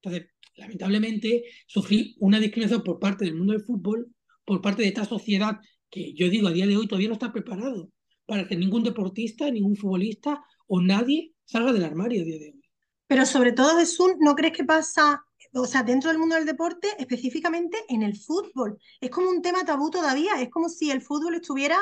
Entonces, 0.02 0.30
lamentablemente, 0.56 1.44
sufrí 1.68 2.16
una 2.20 2.40
discriminación 2.40 2.84
por 2.84 3.00
parte 3.00 3.26
del 3.26 3.36
mundo 3.36 3.54
del 3.54 3.64
fútbol, 3.64 4.14
por 4.46 4.62
parte 4.62 4.82
de 4.82 4.90
esta 4.90 5.06
sociedad 5.06 5.60
que 5.90 6.14
yo 6.14 6.30
digo 6.30 6.48
a 6.48 6.52
día 6.52 6.68
de 6.68 6.78
hoy 6.78 6.88
todavía 6.88 7.10
no 7.10 7.14
está 7.14 7.32
preparado 7.32 7.90
para 8.26 8.48
que 8.48 8.56
ningún 8.56 8.84
deportista, 8.84 9.50
ningún 9.50 9.76
futbolista 9.76 10.44
o 10.68 10.82
nadie 10.82 11.34
salga 11.46 11.72
del 11.72 11.86
armario 11.86 12.22
a 12.22 12.26
día 12.26 12.40
de 12.40 12.50
hoy. 12.52 12.62
Pero 13.08 13.26
sobre 13.26 13.54
todo, 13.54 13.78
Jesús, 13.78 14.14
¿no 14.20 14.36
crees 14.36 14.56
que 14.56 14.66
pasa, 14.66 15.24
o 15.54 15.66
sea, 15.66 15.84
dentro 15.84 16.10
del 16.10 16.20
mundo 16.20 16.36
del 16.36 16.46
deporte, 16.46 16.90
específicamente 17.00 17.78
en 17.88 18.04
el 18.04 18.18
fútbol? 18.18 18.78
Es 19.00 19.10
como 19.10 19.30
un 19.30 19.42
tema 19.42 19.64
tabú 19.64 19.90
todavía, 19.90 20.42
es 20.42 20.50
como 20.50 20.68
si 20.68 20.92
el 20.92 21.02
fútbol 21.02 21.36
estuviera 21.36 21.78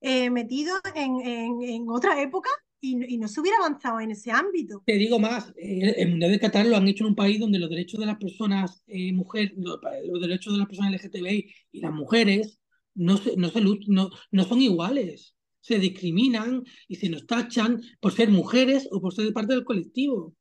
eh, 0.00 0.30
metido 0.30 0.80
en, 0.94 1.20
en, 1.62 1.90
otra 1.90 2.22
época 2.22 2.48
y, 2.80 3.14
y, 3.14 3.18
no 3.18 3.28
se 3.28 3.40
hubiera 3.40 3.58
avanzado 3.58 4.00
en 4.00 4.10
ese 4.10 4.30
ámbito. 4.30 4.82
Te 4.86 4.94
digo 4.94 5.18
más, 5.18 5.52
eh, 5.56 5.94
el 5.98 6.10
Mundial 6.10 6.32
de 6.32 6.40
Qatar 6.40 6.66
lo 6.66 6.76
han 6.76 6.88
hecho 6.88 7.04
en 7.04 7.10
un 7.10 7.16
país 7.16 7.38
donde 7.38 7.58
los 7.58 7.70
derechos 7.70 8.00
de 8.00 8.06
las 8.06 8.16
personas 8.16 8.82
eh, 8.86 9.12
mujeres, 9.12 9.52
los, 9.56 9.80
derechos 10.20 10.52
de 10.54 10.58
las 10.58 10.68
personas 10.68 10.92
LGTBI 10.92 11.52
y 11.72 11.80
las 11.80 11.92
mujeres 11.92 12.58
no, 12.94 13.16
se, 13.16 13.36
no, 13.36 13.50
se, 13.50 13.60
no, 13.60 14.10
no 14.30 14.44
son 14.44 14.60
iguales 14.60 15.34
se 15.60 15.78
discriminan 15.78 16.64
y 16.88 16.96
se 16.96 17.08
nos 17.08 17.26
tachan 17.26 17.80
por 18.00 18.12
ser 18.12 18.30
mujeres 18.30 18.88
o 18.90 19.00
por 19.00 19.14
ser 19.14 19.32
parte 19.32 19.54
del 19.54 19.64
colectivo, 19.64 20.34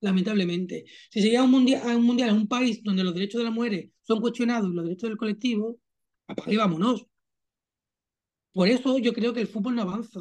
lamentablemente. 0.00 0.84
Si 1.10 1.20
se 1.20 1.28
llega 1.28 1.40
a 1.40 1.44
un 1.44 1.50
mundial, 1.50 1.82
a 1.88 1.96
un, 1.96 2.04
mundial, 2.04 2.30
a 2.30 2.34
un 2.34 2.48
país 2.48 2.82
donde 2.82 3.04
los 3.04 3.14
derechos 3.14 3.38
de 3.40 3.44
las 3.44 3.52
mujeres 3.52 3.90
son 4.02 4.20
cuestionados 4.20 4.70
y 4.70 4.74
los 4.74 4.84
derechos 4.84 5.10
del 5.10 5.18
colectivo, 5.18 5.78
y 6.46 6.56
vámonos. 6.56 7.06
Por 8.52 8.68
eso 8.68 8.98
yo 8.98 9.12
creo 9.12 9.32
que 9.32 9.40
el 9.40 9.48
fútbol 9.48 9.74
no 9.74 9.82
avanza. 9.82 10.20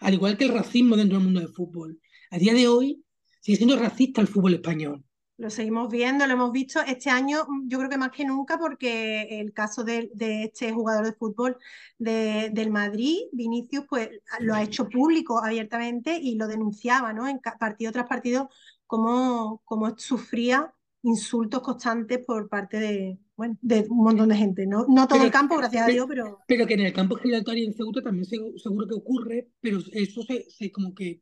Al 0.00 0.14
igual 0.14 0.36
que 0.36 0.44
el 0.44 0.54
racismo 0.54 0.96
dentro 0.96 1.18
del 1.18 1.24
mundo 1.24 1.40
del 1.40 1.52
fútbol. 1.52 2.00
A 2.30 2.38
día 2.38 2.54
de 2.54 2.68
hoy 2.68 3.04
sigue 3.40 3.56
siendo 3.56 3.76
racista 3.76 4.20
el 4.20 4.28
fútbol 4.28 4.54
español. 4.54 5.04
Lo 5.38 5.50
seguimos 5.50 5.90
viendo, 5.90 6.26
lo 6.26 6.32
hemos 6.32 6.50
visto 6.50 6.80
este 6.80 7.10
año, 7.10 7.44
mm, 7.46 7.68
yo 7.68 7.78
creo 7.78 7.90
que 7.90 7.98
más 7.98 8.10
que 8.10 8.24
nunca, 8.24 8.58
porque 8.58 9.40
el 9.40 9.52
caso 9.52 9.84
de, 9.84 10.10
este 10.18 10.72
jugador 10.72 11.04
de 11.04 11.12
fútbol 11.12 11.58
del 11.98 12.70
Madrid, 12.70 13.18
Vinicius, 13.32 13.84
pues 13.88 14.08
lo 14.40 14.54
ha 14.54 14.62
hecho 14.62 14.88
público 14.88 15.44
abiertamente 15.44 16.18
y 16.20 16.36
lo 16.36 16.48
denunciaba, 16.48 17.12
¿no? 17.12 17.28
En 17.28 17.38
partido 17.38 17.92
tras 17.92 18.06
partido, 18.06 18.48
cómo, 18.86 19.60
cómo 19.64 19.98
sufría 19.98 20.72
insultos 21.02 21.60
constantes 21.60 22.24
por 22.24 22.48
parte 22.48 22.80
de, 22.80 23.18
bueno, 23.36 23.58
de 23.60 23.86
un 23.88 24.04
montón 24.04 24.28
de 24.28 24.36
gente. 24.36 24.66
No, 24.66 24.86
no 24.88 25.06
todo 25.06 25.22
el 25.22 25.30
campo, 25.30 25.56
gracias 25.58 25.86
a 25.86 25.90
Dios, 25.90 26.06
pero... 26.08 26.38
Pero 26.46 26.66
que 26.66 26.74
en 26.74 26.80
el 26.80 26.92
campo 26.92 27.16
Gibraltar 27.16 27.56
y 27.58 27.64
en 27.64 27.74
Ceuta 27.74 28.02
también 28.02 28.24
seguro 28.24 28.86
que 28.86 28.94
ocurre, 28.94 29.50
pero 29.60 29.78
eso 29.92 30.22
se, 30.22 30.46
se, 30.48 30.70
como 30.72 30.94
que 30.94 31.20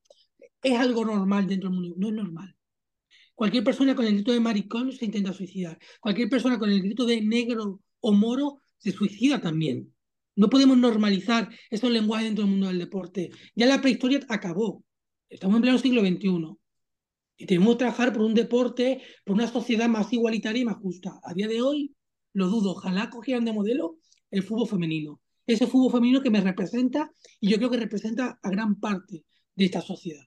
es 0.62 0.78
algo 0.78 1.04
normal 1.04 1.46
dentro 1.46 1.68
del 1.68 1.78
mundo. 1.78 1.94
No 1.98 2.08
es 2.08 2.14
normal. 2.14 2.56
Cualquier 3.34 3.64
persona 3.64 3.96
con 3.96 4.06
el 4.06 4.14
grito 4.14 4.32
de 4.32 4.40
maricón 4.40 4.92
se 4.92 5.04
intenta 5.04 5.32
suicidar. 5.32 5.78
Cualquier 6.00 6.28
persona 6.28 6.58
con 6.58 6.70
el 6.70 6.82
grito 6.82 7.04
de 7.04 7.20
negro 7.20 7.80
o 8.00 8.12
moro 8.12 8.62
se 8.78 8.92
suicida 8.92 9.40
también. 9.40 9.92
No 10.36 10.48
podemos 10.48 10.76
normalizar 10.76 11.48
esos 11.70 11.90
lenguajes 11.90 12.26
dentro 12.26 12.44
del 12.44 12.50
mundo 12.52 12.68
del 12.68 12.78
deporte. 12.78 13.30
Ya 13.54 13.66
la 13.66 13.80
prehistoria 13.80 14.20
acabó. 14.28 14.84
Estamos 15.28 15.56
en 15.56 15.62
pleno 15.62 15.78
siglo 15.78 16.00
XXI. 16.00 16.56
Y 17.36 17.46
tenemos 17.46 17.74
que 17.74 17.78
trabajar 17.78 18.12
por 18.12 18.22
un 18.22 18.34
deporte, 18.34 19.02
por 19.24 19.34
una 19.34 19.48
sociedad 19.48 19.88
más 19.88 20.12
igualitaria 20.12 20.62
y 20.62 20.64
más 20.64 20.76
justa. 20.76 21.20
A 21.24 21.34
día 21.34 21.48
de 21.48 21.60
hoy, 21.60 21.94
lo 22.34 22.48
dudo. 22.48 22.72
Ojalá 22.72 23.08
cogieran 23.08 23.44
de 23.44 23.52
modelo 23.52 23.96
el 24.30 24.42
fútbol 24.42 24.68
femenino. 24.68 25.20
Ese 25.46 25.66
fútbol 25.66 25.92
femenino 25.92 26.20
que 26.20 26.30
me 26.30 26.40
representa 26.40 27.10
y 27.40 27.50
yo 27.50 27.56
creo 27.56 27.70
que 27.70 27.78
representa 27.78 28.38
a 28.42 28.50
gran 28.50 28.78
parte 28.80 29.24
de 29.54 29.64
esta 29.64 29.80
sociedad. 29.80 30.24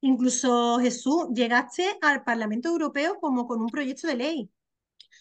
Incluso 0.00 0.78
Jesús, 0.78 1.26
llegaste 1.34 1.84
al 2.00 2.22
Parlamento 2.22 2.68
Europeo 2.68 3.18
como 3.20 3.46
con 3.46 3.60
un 3.60 3.68
proyecto 3.68 4.06
de 4.06 4.16
ley. 4.16 4.50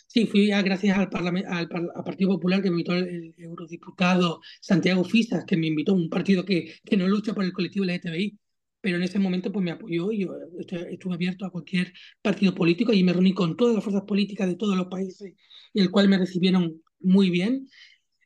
Sí, 0.08 0.26
fui 0.28 0.48
gracias 0.48 0.98
al, 0.98 1.10
al, 1.48 1.68
Partido 2.06 2.32
Popular 2.32 2.62
que 2.62 2.70
me 2.70 2.76
invitó 2.76 2.94
el, 2.94 3.34
eurodiputado 3.38 4.42
Santiago 4.62 5.04
Fisas, 5.04 5.46
que 5.46 5.58
me 5.58 5.68
invitó 5.68 5.94
a 5.94 5.96
un 5.96 6.10
partido 6.10 6.46
que, 6.46 6.76
que 6.84 6.98
no 6.98 7.08
lucha 7.08 7.34
por 7.34 7.44
el 7.44 7.54
colectivo 7.54 7.86
LGTBI, 7.86 8.38
pero 8.82 8.98
en 8.98 9.04
ese 9.04 9.20
momento 9.20 9.52
pues 9.52 9.64
me 9.64 9.72
apoyó 9.72 10.12
y 10.12 10.20
yo 10.22 10.34
estuve 10.90 11.14
abierto 11.14 11.46
a 11.46 11.52
cualquier 11.52 11.94
partido 12.22 12.54
político 12.54 12.94
y 12.94 13.04
me 13.04 13.14
reuní 13.14 13.34
con 13.34 13.56
todas 13.56 13.76
las 13.76 13.84
fuerzas 13.84 14.04
políticas 14.04 14.48
de 14.48 14.56
todos 14.56 14.78
los 14.78 14.88
países, 14.88 15.34
el 15.74 15.92
cual 15.92 16.10
me 16.10 16.18
recibieron 16.18 16.82
muy 17.00 17.30
bien. 17.30 17.68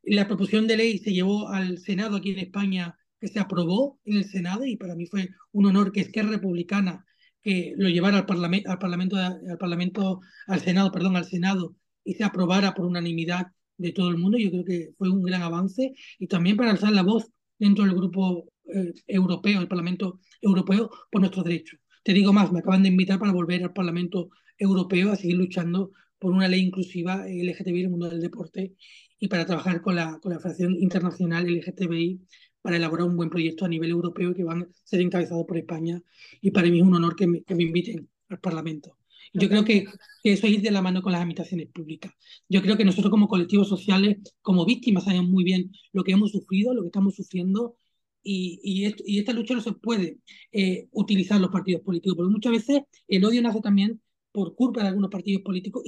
La 0.03 0.27
proposición 0.27 0.67
de 0.67 0.77
ley 0.77 0.97
se 0.97 1.13
llevó 1.13 1.49
al 1.49 1.77
Senado 1.79 2.17
aquí 2.17 2.31
en 2.31 2.39
España 2.39 2.95
que 3.19 3.27
se 3.27 3.39
aprobó 3.39 3.99
en 4.05 4.17
el 4.17 4.25
Senado 4.25 4.65
y 4.65 4.77
para 4.77 4.95
mí 4.95 5.05
fue 5.05 5.29
un 5.51 5.67
honor 5.67 5.91
que 5.91 6.01
Esquerra 6.01 6.31
Republicana 6.31 7.05
que 7.41 7.73
lo 7.77 7.89
llevara 7.89 8.17
al, 8.17 8.25
parlamento, 8.25 8.69
al 8.69 8.77
Parlamento, 8.77 9.15
al 9.17 9.57
Parlamento, 9.59 10.21
al 10.47 10.59
Senado, 10.59 10.91
perdón, 10.91 11.15
al 11.15 11.25
Senado 11.25 11.75
y 12.03 12.13
se 12.13 12.23
aprobara 12.23 12.73
por 12.73 12.85
unanimidad 12.85 13.47
de 13.77 13.91
todo 13.91 14.09
el 14.09 14.17
mundo. 14.17 14.37
Yo 14.37 14.51
creo 14.51 14.65
que 14.65 14.89
fue 14.97 15.09
un 15.09 15.23
gran 15.23 15.41
avance 15.41 15.93
y 16.19 16.27
también 16.27 16.57
para 16.57 16.71
alzar 16.71 16.91
la 16.91 17.03
voz 17.03 17.31
dentro 17.57 17.85
del 17.85 17.95
grupo 17.95 18.50
eh, 18.65 18.93
europeo, 19.07 19.59
el 19.59 19.67
Parlamento 19.67 20.19
Europeo, 20.41 20.89
por 21.11 21.21
nuestros 21.21 21.45
derechos. 21.45 21.79
Te 22.03 22.13
digo 22.13 22.33
más, 22.33 22.51
me 22.51 22.59
acaban 22.59 22.83
de 22.83 22.89
invitar 22.89 23.19
para 23.19 23.31
volver 23.31 23.63
al 23.63 23.73
Parlamento 23.73 24.29
Europeo 24.57 25.11
a 25.11 25.15
seguir 25.15 25.37
luchando 25.37 25.91
por 26.19 26.31
una 26.31 26.47
ley 26.47 26.61
inclusiva 26.61 27.25
LGTBI 27.27 27.79
en 27.79 27.85
el 27.85 27.89
mundo 27.89 28.09
del 28.09 28.21
deporte 28.21 28.75
y 29.19 29.27
para 29.27 29.45
trabajar 29.45 29.81
con 29.81 29.95
la, 29.95 30.19
con 30.19 30.31
la 30.33 30.39
Federación 30.39 30.75
Internacional 30.79 31.45
LGTBI 31.45 32.21
para 32.61 32.77
elaborar 32.77 33.07
un 33.07 33.17
buen 33.17 33.29
proyecto 33.29 33.65
a 33.65 33.67
nivel 33.67 33.89
europeo 33.89 34.33
que 34.33 34.43
van 34.43 34.63
a 34.63 34.67
ser 34.83 35.01
encabezados 35.01 35.45
por 35.47 35.57
España 35.57 36.01
y 36.41 36.51
para 36.51 36.69
mí 36.69 36.79
es 36.79 36.85
un 36.85 36.93
honor 36.93 37.15
que 37.15 37.27
me, 37.27 37.43
que 37.43 37.55
me 37.55 37.63
inviten 37.63 38.07
al 38.29 38.39
Parlamento. 38.39 38.97
Yo 39.33 39.47
creo 39.47 39.63
que, 39.63 39.85
que, 40.23 40.33
eso 40.33 40.45
es 40.45 40.53
ir 40.53 40.61
de 40.61 40.71
la 40.71 40.81
mano 40.81 41.01
con 41.01 41.11
las 41.11 41.21
administraciones 41.21 41.67
públicas. 41.67 42.11
Yo 42.49 42.61
creo 42.61 42.75
que 42.77 42.83
nosotros 42.83 43.09
como 43.09 43.27
colectivos 43.27 43.69
sociales, 43.69 44.17
como 44.41 44.65
víctimas, 44.65 45.05
sabemos 45.05 45.29
muy 45.29 45.43
bien 45.43 45.71
lo 45.93 46.03
que 46.03 46.11
hemos 46.11 46.31
sufrido, 46.31 46.73
lo 46.73 46.81
que 46.81 46.87
estamos 46.87 47.15
sufriendo 47.15 47.77
y, 48.23 48.59
y, 48.63 48.93
y 49.05 49.19
esta 49.19 49.33
lucha 49.33 49.53
no 49.53 49.61
se 49.61 49.73
puede 49.73 50.19
eh, 50.51 50.87
utilizar 50.91 51.39
los 51.39 51.51
partidos 51.51 51.81
políticos, 51.81 52.15
porque 52.17 52.31
muchas 52.31 52.51
veces 52.51 52.81
el 53.07 53.25
odio 53.25 53.41
nace 53.41 53.61
también 53.61 54.01
por 54.31 54.55
culpa 54.55 54.81
de 54.81 54.89
algunos 54.89 55.09
partidos 55.09 55.41
políticos 55.43 55.83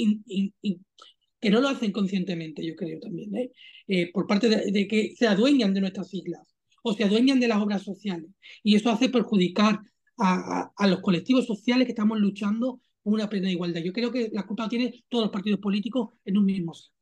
que 1.39 1.49
no 1.49 1.59
lo 1.59 1.67
hacen 1.67 1.91
conscientemente, 1.91 2.65
yo 2.65 2.75
creo 2.75 2.99
también, 3.01 3.35
¿eh? 3.35 3.51
Eh, 3.87 4.11
por 4.13 4.27
parte 4.27 4.47
de, 4.47 4.87
que 4.87 5.13
se 5.17 5.27
adueñan 5.27 5.73
de 5.73 5.81
nuestras 5.81 6.09
siglas 6.09 6.41
o 6.83 6.93
se 6.93 7.03
adueñan 7.03 7.39
de 7.39 7.49
las 7.49 7.61
obras 7.61 7.83
sociales. 7.83 8.29
Y 8.63 8.75
eso 8.75 8.89
hace 8.89 9.09
perjudicar 9.09 9.81
a, 10.17 10.87
los 10.87 11.01
colectivos 11.01 11.45
sociales 11.45 11.85
que 11.85 11.91
estamos 11.91 12.19
luchando 12.19 12.79
por 13.01 13.13
una 13.13 13.29
plena 13.29 13.51
igualdad. 13.51 13.81
Yo 13.81 13.91
creo 13.91 14.11
que 14.11 14.29
la 14.31 14.45
culpa 14.45 14.69
tiene 14.69 15.03
todos 15.09 15.25
los 15.25 15.31
partidos 15.33 15.59
políticos 15.59 16.11
en 16.23 16.37
un 16.37 16.45
mismo 16.45 16.73
sitio, 16.73 16.93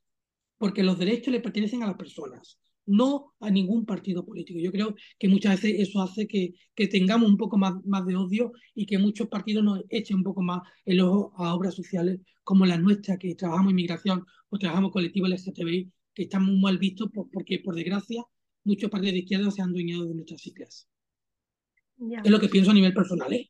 porque 0.58 0.84
los 0.84 0.98
derechos 0.98 1.32
le 1.32 1.40
pertenecen 1.40 1.84
a 1.84 1.88
las 1.88 1.98
personas, 1.98 2.58
no 2.92 3.34
a 3.40 3.50
ningún 3.50 3.86
partido 3.86 4.26
político. 4.26 4.60
Yo 4.60 4.72
creo 4.72 4.96
que 5.18 5.28
muchas 5.28 5.62
veces 5.62 5.80
eso 5.88 6.02
hace 6.02 6.28
que, 6.28 6.54
que 6.76 6.88
tengamos 6.88 7.30
un 7.30 7.38
poco 7.38 7.58
más, 7.58 7.74
más 7.86 8.06
de 8.06 8.16
odio 8.16 8.52
y 8.76 8.86
que 8.86 8.98
muchos 8.98 9.28
partidos 9.28 9.64
nos 9.64 9.82
echen 9.90 10.18
un 10.18 10.24
poco 10.24 10.42
más 10.42 10.62
el 10.86 11.02
ojo 11.02 11.34
a 11.38 11.56
obras 11.56 11.76
sociales 11.76 12.20
como 12.44 12.66
las 12.66 12.80
nuestras, 12.80 13.18
que 13.18 13.36
trabajamos 13.36 13.72
inmigración 13.72 14.26
o 14.50 14.58
trabajamos 14.58 14.92
colectivos 14.92 15.30
LGTBI, 15.30 15.92
que 16.14 16.24
están 16.24 16.44
muy 16.44 16.60
mal 16.60 16.78
vistos 16.78 17.10
porque, 17.32 17.60
por 17.60 17.76
desgracia, 17.76 18.24
muchos 18.64 18.90
partidos 18.90 19.14
de 19.14 19.20
izquierda 19.20 19.52
se 19.52 19.62
han 19.62 19.72
dueñado 19.72 20.06
de 20.06 20.16
nuestras 20.16 20.42
siglas. 20.42 20.88
Es 22.24 22.32
lo 22.32 22.40
que 22.40 22.50
pienso 22.50 22.72
a 22.72 22.74
nivel 22.74 22.94
personal. 22.94 23.32
¿eh? 23.32 23.50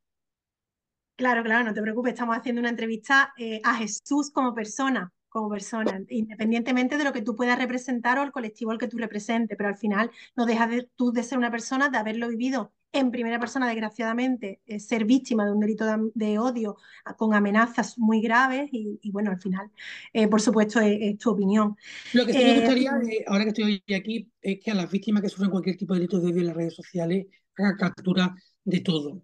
Claro, 1.16 1.44
claro, 1.44 1.64
no 1.64 1.74
te 1.74 1.82
preocupes, 1.82 2.14
estamos 2.14 2.36
haciendo 2.38 2.60
una 2.60 2.70
entrevista 2.70 3.34
eh, 3.38 3.62
a 3.64 3.76
Jesús 3.76 4.32
como 4.32 4.54
persona, 4.54 5.12
como 5.32 5.50
persona, 5.50 6.04
independientemente 6.10 6.98
de 6.98 7.06
lo 7.06 7.14
que 7.14 7.22
tú 7.22 7.38
puedas 7.38 7.58
representar 7.58 8.20
o 8.20 8.24
el 8.24 8.34
colectivo 8.34 8.72
al 8.72 8.78
que 8.78 8.90
tú 8.90 8.98
representes, 8.98 9.58
pero 9.58 9.70
al 9.70 9.78
final 9.78 10.12
no 10.36 10.46
dejas 10.46 10.70
de, 10.70 10.90
tú 10.98 11.14
de 11.14 11.24
ser 11.24 11.38
una 11.38 11.50
persona, 11.50 11.90
de 11.90 11.98
haberlo 11.98 12.28
vivido 12.28 12.74
en 12.92 13.12
primera 13.12 13.40
persona, 13.40 13.66
desgraciadamente, 13.66 14.60
eh, 14.66 14.82
ser 14.82 15.06
víctima 15.06 15.46
de 15.46 15.54
un 15.54 15.62
delito 15.62 15.86
de, 16.14 16.38
odio 16.38 16.76
con 17.18 17.34
amenazas 17.34 17.98
muy 17.98 18.22
graves 18.22 18.68
y, 18.74 19.10
bueno, 19.12 19.32
al 19.32 19.40
final, 19.40 19.72
eh, 20.12 20.28
por 20.28 20.42
supuesto, 20.42 20.82
es, 20.82 21.18
tu 21.18 21.30
opinión. 21.30 21.78
Lo 22.12 22.26
que 22.26 22.34
sí 22.34 22.40
me 22.40 22.56
gustaría, 22.56 22.92
ahora 23.28 23.46
que 23.46 23.50
estoy 23.52 23.84
aquí, 23.96 24.30
es 24.42 24.60
que 24.60 24.72
a 24.72 24.76
las 24.76 24.92
víctimas 24.92 25.24
que 25.24 25.30
sufren 25.30 25.50
cualquier 25.50 25.78
tipo 25.78 25.94
de 25.94 26.02
delito 26.02 26.20
de 26.20 26.30
odio 26.30 26.42
en 26.42 26.48
las 26.48 26.58
redes 26.58 26.76
sociales 26.76 27.28
haga 27.58 27.78
captura 27.78 28.36
de 28.66 28.82
todo. 28.82 29.24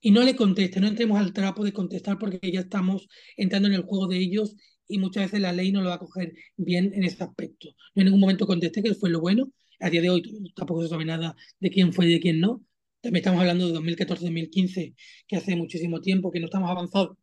Y 0.00 0.12
no 0.12 0.22
le 0.22 0.36
conteste, 0.36 0.78
no 0.78 0.86
entremos 0.86 1.18
al 1.18 1.32
trapo 1.32 1.64
de 1.64 1.72
contestar 1.72 2.16
porque 2.16 2.38
ya 2.52 2.60
estamos 2.60 3.08
entrando 3.36 3.66
en 3.66 3.74
el 3.74 3.82
juego 3.82 4.06
de 4.06 4.18
ellos 4.18 4.54
y 4.88 4.98
muchas 4.98 5.24
veces 5.24 5.40
la 5.40 5.52
ley 5.52 5.70
no 5.72 5.82
lo 5.82 5.90
va 5.90 5.96
a 5.96 5.98
coger 5.98 6.34
bien 6.56 6.92
en 6.94 7.04
ese 7.04 7.22
aspecto. 7.22 7.68
Yo 7.94 8.00
en 8.00 8.06
ningún 8.06 8.20
momento 8.20 8.46
contesté 8.46 8.82
que 8.82 8.94
fue 8.94 9.10
lo 9.10 9.20
bueno. 9.20 9.52
A 9.80 9.90
día 9.90 10.02
de 10.02 10.10
hoy 10.10 10.22
tampoco 10.56 10.82
se 10.82 10.88
sabe 10.88 11.04
nada 11.04 11.36
de 11.60 11.70
quién 11.70 11.92
fue 11.92 12.06
y 12.06 12.14
de 12.14 12.20
quién 12.20 12.40
no. 12.40 12.64
También 13.00 13.20
estamos 13.20 13.40
hablando 13.40 13.68
de 13.68 13.78
2014-2015, 13.78 14.94
que 15.28 15.36
hace 15.36 15.54
muchísimo 15.54 16.00
tiempo 16.00 16.32
que 16.32 16.40
no 16.40 16.46
estamos 16.46 16.70
avanzados 16.70 17.16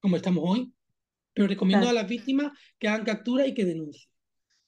como 0.00 0.16
estamos 0.16 0.44
hoy. 0.46 0.72
Pero 1.32 1.48
recomiendo 1.48 1.88
a 1.88 1.92
las 1.92 2.08
víctimas 2.08 2.52
que 2.78 2.88
hagan 2.88 3.06
captura 3.06 3.46
y 3.46 3.54
que 3.54 3.64
denuncien. 3.64 4.10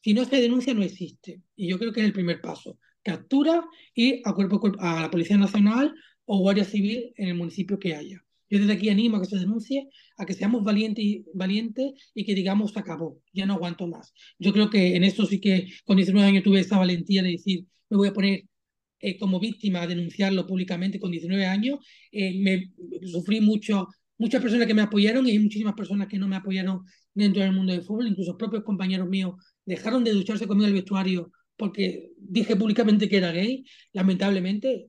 Si 0.02 0.14
no 0.14 0.24
se 0.24 0.40
denuncia, 0.40 0.72
no 0.72 0.82
existe. 0.82 1.42
Y 1.56 1.68
yo 1.68 1.78
creo 1.78 1.92
que 1.92 2.00
es 2.00 2.06
el 2.06 2.12
primer 2.12 2.40
paso. 2.40 2.78
Captura 3.02 3.66
y 3.94 4.22
a, 4.24 4.34
cuerpo, 4.34 4.60
a 4.78 5.02
la 5.02 5.10
Policía 5.10 5.36
Nacional 5.36 5.94
o 6.24 6.38
Guardia 6.38 6.64
Civil 6.64 7.12
en 7.16 7.28
el 7.28 7.34
municipio 7.34 7.78
que 7.78 7.94
haya. 7.94 8.24
Yo 8.50 8.58
desde 8.58 8.72
aquí 8.74 8.88
animo 8.90 9.16
a 9.16 9.20
que 9.20 9.26
se 9.26 9.38
denuncie, 9.38 9.88
a 10.18 10.26
que 10.26 10.34
seamos 10.34 10.64
valientes 10.64 11.04
y, 11.04 11.24
valientes 11.34 11.92
y 12.14 12.24
que 12.24 12.34
digamos 12.34 12.76
acabó, 12.76 13.20
ya 13.32 13.46
no 13.46 13.54
aguanto 13.54 13.86
más. 13.86 14.12
Yo 14.38 14.52
creo 14.52 14.68
que 14.70 14.96
en 14.96 15.04
eso 15.04 15.24
sí 15.26 15.40
que 15.40 15.68
con 15.84 15.96
19 15.96 16.28
años 16.28 16.44
tuve 16.44 16.60
esa 16.60 16.78
valentía 16.78 17.22
de 17.22 17.30
decir, 17.30 17.66
me 17.88 17.96
voy 17.96 18.08
a 18.08 18.12
poner 18.12 18.44
eh, 19.00 19.18
como 19.18 19.40
víctima 19.40 19.82
a 19.82 19.86
denunciarlo 19.86 20.46
públicamente 20.46 21.00
con 21.00 21.10
19 21.10 21.46
años. 21.46 21.78
Eh, 22.12 22.38
me 22.40 22.72
sufrí 23.06 23.40
mucho, 23.40 23.88
muchas 24.18 24.42
personas 24.42 24.66
que 24.66 24.74
me 24.74 24.82
apoyaron 24.82 25.26
y 25.28 25.38
muchísimas 25.38 25.74
personas 25.74 26.08
que 26.08 26.18
no 26.18 26.28
me 26.28 26.36
apoyaron 26.36 26.82
dentro 27.14 27.42
del 27.42 27.52
mundo 27.52 27.72
del 27.72 27.82
fútbol, 27.82 28.08
incluso 28.08 28.36
propios 28.36 28.64
compañeros 28.64 29.08
míos 29.08 29.34
dejaron 29.64 30.04
de 30.04 30.12
ducharse 30.12 30.46
conmigo 30.46 30.66
en 30.66 30.74
el 30.74 30.80
vestuario 30.80 31.32
porque 31.56 32.12
dije 32.16 32.56
públicamente 32.56 33.08
que 33.08 33.18
era 33.18 33.32
gay, 33.32 33.64
lamentablemente, 33.92 34.88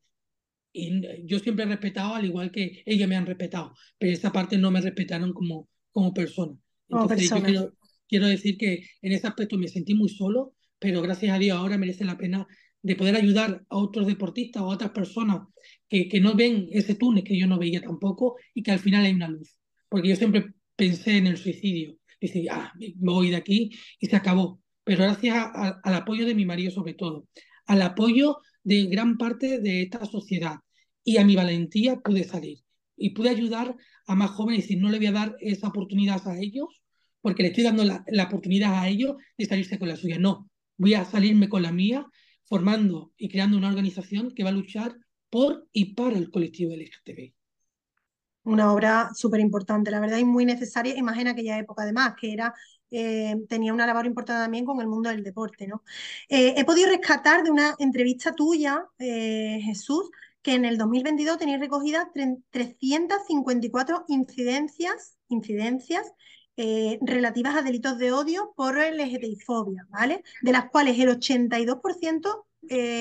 y 0.73 1.01
yo 1.25 1.39
siempre 1.39 1.65
he 1.65 1.67
respetado, 1.67 2.15
al 2.15 2.25
igual 2.25 2.51
que 2.51 2.83
ellos 2.85 3.07
me 3.07 3.15
han 3.15 3.25
respetado, 3.25 3.73
pero 3.97 4.13
esta 4.13 4.31
parte 4.31 4.57
no 4.57 4.71
me 4.71 4.81
respetaron 4.81 5.33
como, 5.33 5.67
como 5.91 6.13
persona. 6.13 6.57
Entonces, 6.89 7.29
yo 7.29 7.43
quiero, 7.43 7.73
quiero, 8.07 8.27
decir 8.27 8.57
que 8.57 8.83
en 9.01 9.11
ese 9.13 9.27
aspecto 9.27 9.57
me 9.57 9.67
sentí 9.67 9.93
muy 9.93 10.09
solo, 10.09 10.53
pero 10.79 11.01
gracias 11.01 11.35
a 11.35 11.39
Dios 11.39 11.57
ahora 11.57 11.77
merece 11.77 12.05
la 12.05 12.17
pena 12.17 12.47
de 12.81 12.95
poder 12.95 13.15
ayudar 13.15 13.63
a 13.69 13.77
otros 13.77 14.07
deportistas 14.07 14.61
o 14.63 14.71
a 14.71 14.75
otras 14.75 14.91
personas 14.91 15.47
que, 15.87 16.07
que 16.07 16.19
no 16.19 16.35
ven 16.35 16.67
ese 16.71 16.95
túnel 16.95 17.23
que 17.23 17.37
yo 17.37 17.47
no 17.47 17.59
veía 17.59 17.81
tampoco 17.81 18.37
y 18.53 18.63
que 18.63 18.71
al 18.71 18.79
final 18.79 19.05
hay 19.05 19.13
una 19.13 19.27
luz. 19.27 19.55
Porque 19.87 20.09
yo 20.09 20.15
siempre 20.15 20.53
pensé 20.75 21.17
en 21.17 21.27
el 21.27 21.37
suicidio. 21.37 21.97
Dice, 22.19 22.45
ah, 22.49 22.71
me 22.77 22.93
voy 22.99 23.29
de 23.29 23.35
aquí 23.35 23.71
y 23.99 24.07
se 24.07 24.15
acabó. 24.15 24.61
Pero 24.83 25.03
gracias 25.03 25.35
al 25.53 25.93
apoyo 25.93 26.25
de 26.25 26.33
mi 26.33 26.45
marido 26.45 26.71
sobre 26.71 26.93
todo, 26.93 27.27
al 27.67 27.81
apoyo 27.83 28.37
de 28.63 28.85
gran 28.85 29.17
parte 29.17 29.59
de 29.59 29.83
esta 29.83 30.05
sociedad 30.05 30.59
y 31.03 31.17
a 31.17 31.25
mi 31.25 31.35
valentía 31.35 31.97
pude 31.97 32.23
salir 32.23 32.59
y 32.95 33.11
pude 33.11 33.29
ayudar 33.29 33.75
a 34.05 34.15
más 34.15 34.31
jóvenes 34.31 34.59
y 34.59 34.61
decir, 34.61 34.81
no 34.81 34.89
le 34.89 34.97
voy 34.97 35.07
a 35.07 35.11
dar 35.11 35.35
esa 35.39 35.67
oportunidad 35.67 36.27
a 36.27 36.37
ellos 36.37 36.81
porque 37.21 37.43
le 37.43 37.49
estoy 37.49 37.63
dando 37.63 37.83
la, 37.83 38.03
la 38.07 38.23
oportunidad 38.25 38.79
a 38.79 38.87
ellos 38.87 39.15
de 39.37 39.45
salirse 39.45 39.79
con 39.79 39.87
la 39.87 39.95
suya. 39.95 40.17
No, 40.17 40.49
voy 40.77 40.95
a 40.95 41.05
salirme 41.05 41.49
con 41.49 41.61
la 41.61 41.71
mía 41.71 42.05
formando 42.45 43.13
y 43.17 43.29
creando 43.29 43.57
una 43.57 43.69
organización 43.69 44.31
que 44.31 44.43
va 44.43 44.49
a 44.49 44.53
luchar 44.53 44.95
por 45.29 45.67
y 45.71 45.93
para 45.93 46.17
el 46.17 46.29
colectivo 46.29 46.73
LGTBI. 46.73 47.33
Una 48.43 48.73
obra 48.73 49.11
súper 49.13 49.39
importante, 49.39 49.91
la 49.91 49.99
verdad, 49.99 50.17
y 50.17 50.25
muy 50.25 50.45
necesaria, 50.45 50.97
imagina 50.97 51.31
aquella 51.31 51.59
época 51.59 51.83
además, 51.83 52.15
que 52.19 52.33
era 52.33 52.53
eh, 52.91 53.37
tenía 53.47 53.73
una 53.73 53.87
labor 53.87 54.05
importante 54.05 54.43
también 54.43 54.65
con 54.65 54.81
el 54.81 54.87
mundo 54.87 55.09
del 55.09 55.23
deporte. 55.23 55.65
¿no? 55.65 55.83
Eh, 56.29 56.53
he 56.57 56.65
podido 56.65 56.89
rescatar 56.89 57.43
de 57.43 57.51
una 57.51 57.75
entrevista 57.79 58.33
tuya, 58.33 58.85
eh, 58.99 59.59
Jesús, 59.63 60.11
que 60.41 60.53
en 60.55 60.65
el 60.65 60.77
2022 60.77 61.37
tenéis 61.37 61.59
recogidas 61.59 62.07
354 62.51 64.05
incidencias, 64.07 65.17
incidencias 65.29 66.11
relativas 67.01 67.55
a 67.55 67.63
delitos 67.63 67.97
de 67.97 68.11
odio 68.11 68.53
por 68.55 68.77
LGTBI-fobia, 68.77 69.87
¿vale? 69.89 70.21
De 70.43 70.51
las 70.51 70.69
cuales 70.69 70.99
el 70.99 71.09
82% 71.09 72.45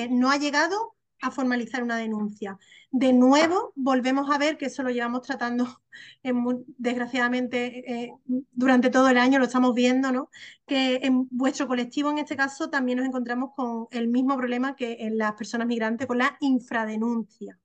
no 0.09 0.31
ha 0.31 0.37
llegado 0.37 0.95
a 1.21 1.29
formalizar 1.29 1.83
una 1.83 1.97
denuncia. 1.97 2.57
De 2.93 3.13
nuevo, 3.13 3.71
volvemos 3.75 4.29
a 4.29 4.37
ver 4.37 4.57
que 4.57 4.65
eso 4.65 4.83
lo 4.83 4.89
llevamos 4.89 5.21
tratando, 5.21 5.81
desgraciadamente, 6.77 7.89
eh, 7.89 8.11
durante 8.51 8.89
todo 8.89 9.07
el 9.07 9.17
año, 9.17 9.39
lo 9.39 9.45
estamos 9.45 9.73
viendo, 9.73 10.11
¿no? 10.11 10.29
Que 10.65 10.99
en 11.03 11.27
vuestro 11.31 11.67
colectivo, 11.67 12.11
en 12.11 12.17
este 12.17 12.35
caso, 12.35 12.69
también 12.69 12.97
nos 12.97 13.07
encontramos 13.07 13.51
con 13.55 13.87
el 13.91 14.09
mismo 14.09 14.35
problema 14.35 14.75
que 14.75 14.97
en 14.99 15.17
las 15.17 15.33
personas 15.33 15.67
migrantes, 15.67 16.05
con 16.05 16.17
la 16.17 16.37
infradenuncia. 16.41 17.57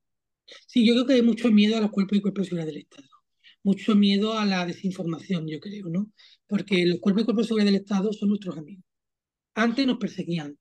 Sí, 0.69 0.87
yo 0.87 0.95
creo 0.95 1.07
que 1.07 1.15
hay 1.15 1.23
mucho 1.23 1.51
miedo 1.51 1.77
a 1.77 1.81
los 1.81 1.91
cuerpos 1.91 2.19
y 2.19 2.23
cuerpos 2.23 2.47
seguridad 2.47 2.67
del 2.67 2.79
Estado. 2.79 3.09
Mucho 3.65 3.97
miedo 3.97 4.39
a 4.39 4.45
la 4.45 4.65
desinformación, 4.65 5.49
yo 5.49 5.59
creo, 5.59 5.89
¿no? 5.89 6.13
Porque 6.47 6.87
los 6.87 7.01
cuerpos 7.01 7.23
y 7.23 7.25
cuerpos 7.25 7.45
de 7.45 7.49
seguridad 7.49 7.67
del 7.67 7.83
Estado 7.83 8.13
son 8.13 8.29
nuestros 8.29 8.57
amigos. 8.57 8.85
Antes 9.55 9.87
nos 9.89 9.99
perseguían, 9.99 10.57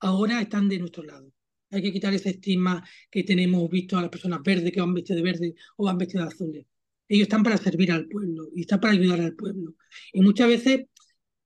ahora 0.00 0.42
están 0.42 0.68
de 0.68 0.78
nuestro 0.78 1.04
lado. 1.04 1.33
Hay 1.70 1.82
que 1.82 1.92
quitar 1.92 2.14
ese 2.14 2.30
estigma 2.30 2.84
que 3.10 3.24
tenemos 3.24 3.68
visto 3.70 3.96
a 3.98 4.02
las 4.02 4.10
personas 4.10 4.40
verdes 4.44 4.72
que 4.72 4.80
van 4.80 4.94
vestidas 4.94 5.22
de 5.22 5.30
verde 5.30 5.54
o 5.76 5.84
van 5.84 5.98
vestidas 5.98 6.28
de 6.28 6.34
azules. 6.34 6.66
Ellos 7.08 7.24
están 7.24 7.42
para 7.42 7.56
servir 7.58 7.92
al 7.92 8.08
pueblo 8.08 8.48
y 8.54 8.62
están 8.62 8.80
para 8.80 8.94
ayudar 8.94 9.20
al 9.20 9.34
pueblo. 9.34 9.74
Y 10.12 10.20
muchas 10.22 10.48
veces 10.48 10.86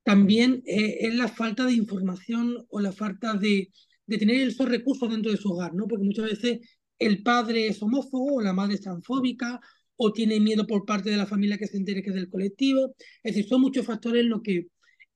también 0.03 0.63
eh, 0.67 0.99
es 1.01 1.15
la 1.15 1.29
falta 1.29 1.67
de 1.67 1.73
información 1.75 2.67
o 2.71 2.81
la 2.81 2.93
falta 2.93 3.35
de, 3.35 3.71
de, 4.07 4.19
tener 4.19 4.49
esos 4.49 4.69
recursos 4.69 5.11
dentro 5.11 5.31
de 5.31 5.39
su 5.39 5.51
hogar, 5.51 5.75
¿no? 5.75 5.87
Porque 5.87 6.05
muchas 6.05 6.27
veces 6.27 6.61
el 6.99 7.23
padre 7.23 7.69
es 7.69 7.83
homófobo 7.83 8.37
o 8.37 8.41
la 8.41 8.53
madre 8.53 8.75
es 8.77 8.81
transfóbica 8.83 9.61
o 9.97 10.13
tiene 10.13 10.41
miedo 10.41 10.67
por 10.67 10.85
parte 10.85 11.11
de 11.11 11.17
la 11.17 11.27
familia 11.27 11.59
que 11.59 11.67
se 11.67 11.77
entere 11.77 12.03
que 12.03 12.11
es 12.11 12.15
del 12.15 12.31
colectivo. 12.31 12.95
Es 13.23 13.35
decir, 13.35 13.49
son 13.49 13.61
muchos 13.61 13.85
factores 13.85 14.25
lo 14.25 14.43
que 14.43 14.69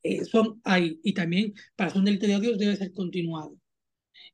eh, 0.02 0.24
son 0.24 0.60
hay. 0.64 1.00
Y 1.02 1.14
también 1.14 1.54
para 1.76 1.90
ser 1.90 2.00
un 2.00 2.04
delito 2.06 2.26
de 2.26 2.36
odio 2.36 2.56
debe 2.56 2.76
ser 2.76 2.92
continuado. 2.92 3.61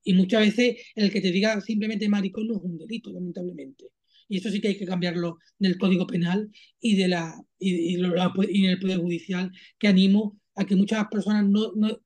Y 0.08 0.14
muchas 0.14 0.40
veces 0.40 0.78
el 0.94 1.12
que 1.12 1.20
te 1.20 1.30
diga 1.30 1.60
simplemente 1.60 2.08
maricón 2.08 2.46
no 2.46 2.56
es 2.56 2.62
un 2.62 2.78
delito, 2.78 3.12
lamentablemente. 3.12 3.90
Y 4.26 4.38
eso 4.38 4.50
sí 4.50 4.58
que 4.58 4.68
hay 4.68 4.78
que 4.78 4.86
cambiarlo 4.86 5.36
del 5.58 5.76
Código 5.76 6.06
Penal 6.06 6.50
y, 6.80 6.96
de 6.96 7.08
la, 7.08 7.38
y, 7.58 7.94
en 7.96 8.64
el 8.64 8.78
Poder 8.78 9.00
Judicial, 9.00 9.52
que 9.78 9.86
animo 9.86 10.40
a 10.54 10.64
que 10.64 10.76
muchas 10.76 11.06
personas 11.08 11.46
no, 11.46 11.72
no... 11.76 12.00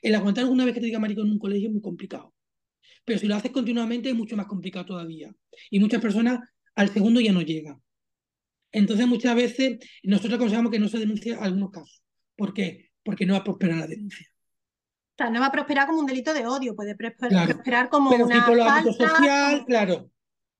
El 0.00 0.14
aguantar 0.14 0.46
una 0.46 0.64
vez 0.64 0.72
que 0.72 0.80
te 0.80 0.86
diga 0.86 0.98
maricón 0.98 1.26
en 1.26 1.34
un 1.34 1.38
colegio 1.38 1.68
es 1.68 1.74
muy 1.74 1.82
complicado. 1.82 2.34
Pero 3.04 3.18
si 3.18 3.26
lo 3.26 3.34
haces 3.34 3.50
continuamente 3.50 4.08
es 4.08 4.14
mucho 4.14 4.34
más 4.34 4.46
complicado 4.46 4.86
todavía. 4.86 5.30
Y 5.68 5.78
muchas 5.78 6.00
personas 6.00 6.40
al 6.74 6.88
segundo 6.88 7.20
ya 7.20 7.32
no 7.32 7.42
llegan. 7.42 7.82
Entonces 8.70 9.06
muchas 9.06 9.36
veces 9.36 9.78
nosotros 10.04 10.36
aconsejamos 10.36 10.72
que 10.72 10.78
no 10.78 10.88
se 10.88 10.98
denuncie 10.98 11.34
algunos 11.34 11.70
casos. 11.70 12.02
¿Por 12.34 12.54
qué? 12.54 12.92
Porque 13.02 13.26
no 13.26 13.34
va 13.34 13.40
a 13.40 13.44
prosperar 13.44 13.76
la 13.76 13.86
denuncia 13.86 14.31
no 15.18 15.40
va 15.40 15.46
a 15.46 15.52
prosperar 15.52 15.86
como 15.86 16.00
un 16.00 16.06
delito 16.06 16.34
de 16.34 16.46
odio, 16.46 16.74
puede 16.74 16.96
prosperar 16.96 17.88
como 17.88 18.10
Pero 18.10 18.26
una 18.26 18.46
por 18.46 18.56
lo 18.56 18.64
falta, 18.64 18.92
social, 18.92 19.64
claro. 19.66 20.10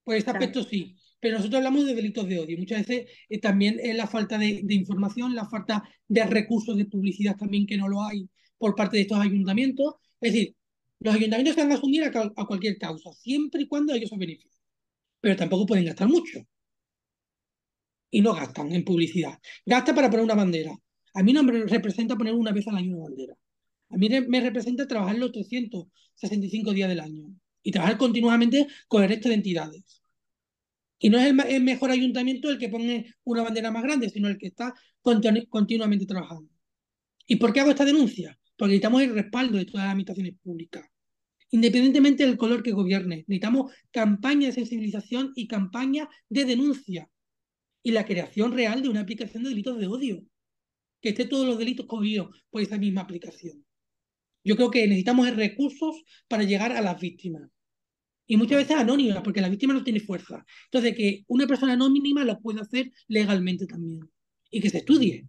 Pues 0.05 0.19
este 0.19 0.31
aspecto 0.31 0.63
sí. 0.63 0.97
Pero 1.21 1.37
nosotros 1.37 1.59
hablamos 1.59 1.87
de 1.87 1.95
delitos 1.95 2.27
de 2.27 2.41
odio. 2.41 2.59
Muchas 2.59 2.87
veces 2.87 3.07
eh, 3.29 3.41
también 3.41 3.79
es 3.81 3.97
la 3.97 4.07
falta 4.07 4.39
de, 4.39 4.65
información, 4.71 5.35
la 5.35 5.49
falta 5.49 5.83
de 6.09 6.25
recursos 6.25 6.77
de 6.77 6.85
publicidad 6.87 7.37
también 7.37 7.67
que 7.67 7.77
no 7.77 7.89
lo 7.89 8.03
hay 8.03 8.29
por 8.59 8.75
parte 8.75 8.97
de 8.97 9.03
estos 9.03 9.19
ayuntamientos. 9.19 9.95
Es 10.21 10.33
decir, 10.33 10.57
los 10.99 11.15
ayuntamientos 11.15 11.55
se 11.55 11.63
van 11.63 11.73
a 11.73 11.75
asumir 11.77 12.05
a, 12.05 12.45
cualquier 12.45 12.77
causa, 12.79 13.13
siempre 13.13 13.63
y 13.63 13.69
cuando 13.69 13.95
ellos 13.95 14.11
se 14.11 14.17
beneficien. 14.17 14.53
Pero 15.21 15.37
tampoco 15.37 15.67
pueden 15.67 15.85
gastar 15.85 16.09
mucho. 16.09 16.41
Y 18.11 18.21
no 18.21 18.35
gastan 18.35 18.73
en 18.73 18.85
publicidad. 18.85 19.39
Gasta 19.65 19.95
para 19.95 20.11
poner 20.11 20.25
una 20.25 20.35
bandera. 20.35 20.77
A 21.15 21.23
mí 21.23 21.33
no 21.33 21.43
me 21.43 21.65
representa 21.67 22.17
poner 22.17 22.35
una 22.35 22.53
vez 22.53 22.67
al 22.67 22.77
año 22.77 22.97
una 22.97 23.09
bandera. 23.09 23.35
A 23.93 23.97
mí 23.97 24.09
me 24.09 24.41
representa 24.41 24.89
trabajar 24.89 25.19
los 25.19 25.33
365 25.33 26.73
días 26.73 26.89
del 26.89 27.01
año 27.01 27.29
y 27.63 27.71
trabajar 27.71 27.99
continuamente 27.99 28.67
con 28.89 29.03
el 29.03 29.11
resto 29.11 29.29
de 29.29 29.35
entidades. 29.35 30.03
Y 30.99 31.11
no 31.11 31.19
es 31.19 31.27
el, 31.27 31.63
mejor 31.63 31.91
ayuntamiento 31.91 32.49
el 32.49 32.59
que 32.59 32.69
pone 32.69 33.15
una 33.25 33.43
bandera 33.43 33.71
más 33.71 33.83
grande, 33.83 34.09
sino 34.09 34.29
el 34.29 34.39
que 34.39 34.47
está 34.47 34.73
continuamente 35.03 36.07
trabajando. 36.07 36.49
¿Y 37.27 37.37
por 37.37 37.53
qué 37.53 37.61
hago 37.61 37.71
esta 37.71 37.85
denuncia? 37.85 38.39
Porque 38.57 38.71
necesitamos 38.71 39.03
el 39.03 39.15
respaldo 39.15 39.59
de 39.59 39.65
todas 39.67 39.85
las 39.85 39.91
administraciones 39.91 40.35
públicas. 40.43 40.87
Independientemente 41.51 42.25
del 42.25 42.39
color 42.39 42.63
que 42.63 42.73
gobierne, 42.73 43.25
necesitamos 43.27 43.73
campaña 43.91 44.47
de 44.47 44.53
sensibilización 44.53 45.33
y 45.35 45.49
campaña 45.49 46.09
de 46.31 46.45
denuncia. 46.47 47.11
Y 47.83 47.91
la 47.91 48.07
creación 48.07 48.53
real 48.53 48.81
de 48.81 48.89
una 48.89 49.01
aplicación 49.01 49.43
de 49.43 49.51
delitos 49.51 49.79
de 49.79 49.87
odio. 49.87 50.23
Que 51.03 51.11
esté 51.11 51.27
todos 51.27 51.47
los 51.47 51.59
delitos 51.59 51.87
cogidos 51.87 52.31
por 52.49 52.63
esa 52.63 52.79
misma 52.79 53.03
aplicación. 53.03 53.65
Yo 54.45 54.57
creo 54.57 54.71
que 54.71 54.87
necesitamos 54.87 55.35
recursos 55.37 56.03
para 56.29 56.43
llegar 56.43 56.73
a 56.73 56.81
las 56.81 57.01
víctimas. 57.01 57.49
Y 58.27 58.37
muchas 58.37 58.59
veces 58.59 58.77
anónimas, 58.77 59.23
porque 59.23 59.41
la 59.41 59.49
víctima 59.49 59.75
no 59.75 59.85
tiene 59.85 60.01
fuerza. 60.01 60.45
Entonces, 60.67 60.97
que 60.97 61.25
una 61.29 61.47
persona 61.47 61.75
anónima 61.75 62.25
lo 62.25 62.39
pueda 62.41 62.63
hacer 62.63 62.93
legalmente 63.09 63.67
también. 63.67 64.01
Y 64.51 64.61
que 64.61 64.71
se 64.71 64.79
estudie. 64.79 65.27